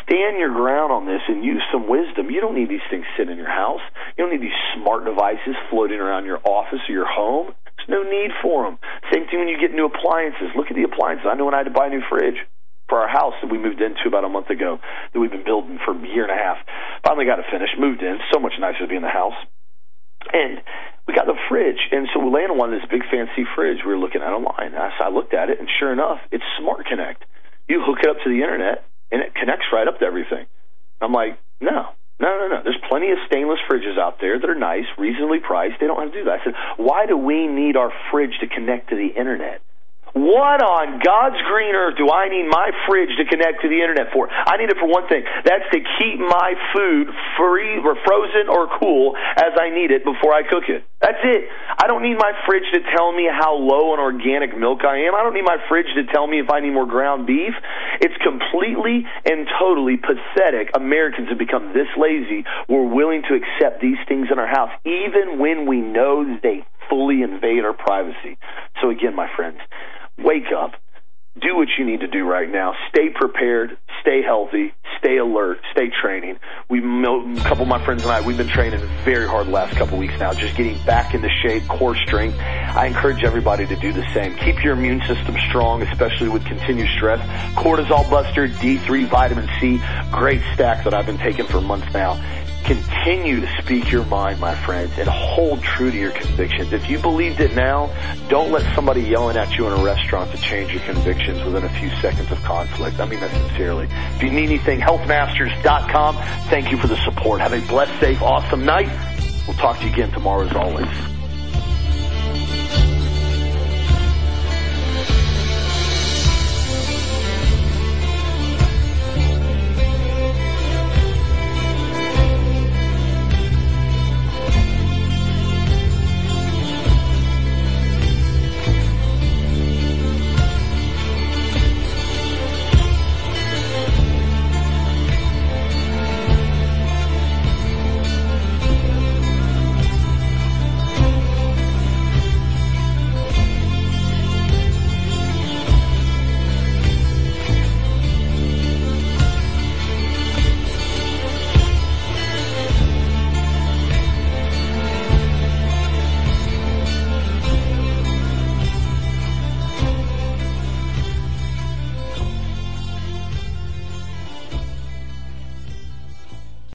[0.04, 2.30] Stand your ground on this and use some wisdom.
[2.30, 3.80] You don't need these things sitting in your house.
[4.18, 7.56] You don't need these smart devices floating around your office or your home.
[7.78, 8.80] There's no need for them.
[9.14, 10.52] Same thing when you get new appliances.
[10.56, 11.28] Look at the appliances.
[11.30, 12.44] I know when I had to buy a new fridge
[12.90, 14.80] for our house that we moved into about a month ago
[15.14, 16.58] that we've been building for a year and a half.
[17.06, 18.18] Finally got it finished, moved in.
[18.34, 19.38] So much nicer to be in the house.
[20.34, 20.60] And
[21.08, 23.98] we got the fridge, and so we landed on this big fancy fridge we were
[23.98, 24.76] looking at online.
[24.76, 27.24] And I looked at it, and sure enough, it's Smart Connect.
[27.68, 30.46] You hook it up to the internet, and it connects right up to everything.
[31.02, 32.62] I'm like, no, no, no, no.
[32.64, 35.80] There's plenty of stainless fridges out there that are nice, reasonably priced.
[35.80, 36.42] They don't have to do that.
[36.42, 39.62] I said, why do we need our fridge to connect to the internet?
[40.14, 44.12] What on God's green earth do I need my fridge to connect to the internet
[44.14, 44.30] for?
[44.30, 45.24] I need it for one thing.
[45.46, 50.34] That's to keep my food free or frozen or cool as I need it before
[50.34, 50.84] I cook it.
[51.02, 51.48] That's it.
[51.78, 55.16] I don't need my fridge to tell me how low on organic milk I am.
[55.16, 57.54] I don't need my fridge to tell me if I need more ground beef.
[58.02, 60.72] It's completely and totally pathetic.
[60.76, 62.44] Americans have become this lazy.
[62.68, 67.22] We're willing to accept these things in our house, even when we know they fully
[67.22, 68.38] invade our privacy.
[68.82, 69.60] So again, my friends,
[70.24, 70.74] wake up.
[71.42, 72.74] Do what you need to do right now.
[72.90, 73.78] Stay prepared.
[74.02, 74.74] Stay healthy.
[74.98, 75.60] Stay alert.
[75.72, 76.38] Stay training.
[76.70, 79.76] We, a couple of my friends and I, we've been training very hard the last
[79.78, 82.38] couple weeks now, just getting back into shape, core strength.
[82.40, 84.36] I encourage everybody to do the same.
[84.36, 87.20] Keep your immune system strong, especially with continued stress.
[87.56, 89.80] Cortisol buster, D3, vitamin C,
[90.12, 92.16] great stack that I've been taking for months now.
[92.64, 96.72] Continue to speak your mind, my friends, and hold true to your convictions.
[96.74, 97.92] If you believed it now,
[98.30, 101.70] don't let somebody yelling at you in a restaurant to change your convictions within a
[101.80, 103.00] few seconds of conflict.
[103.00, 103.88] I mean that sincerely.
[104.16, 106.16] If you need anything, healthmasters.com.
[106.50, 107.42] Thank you for the support.
[107.42, 108.90] Have a blessed, safe, awesome night.
[109.48, 111.19] We'll talk to you again tomorrow as always.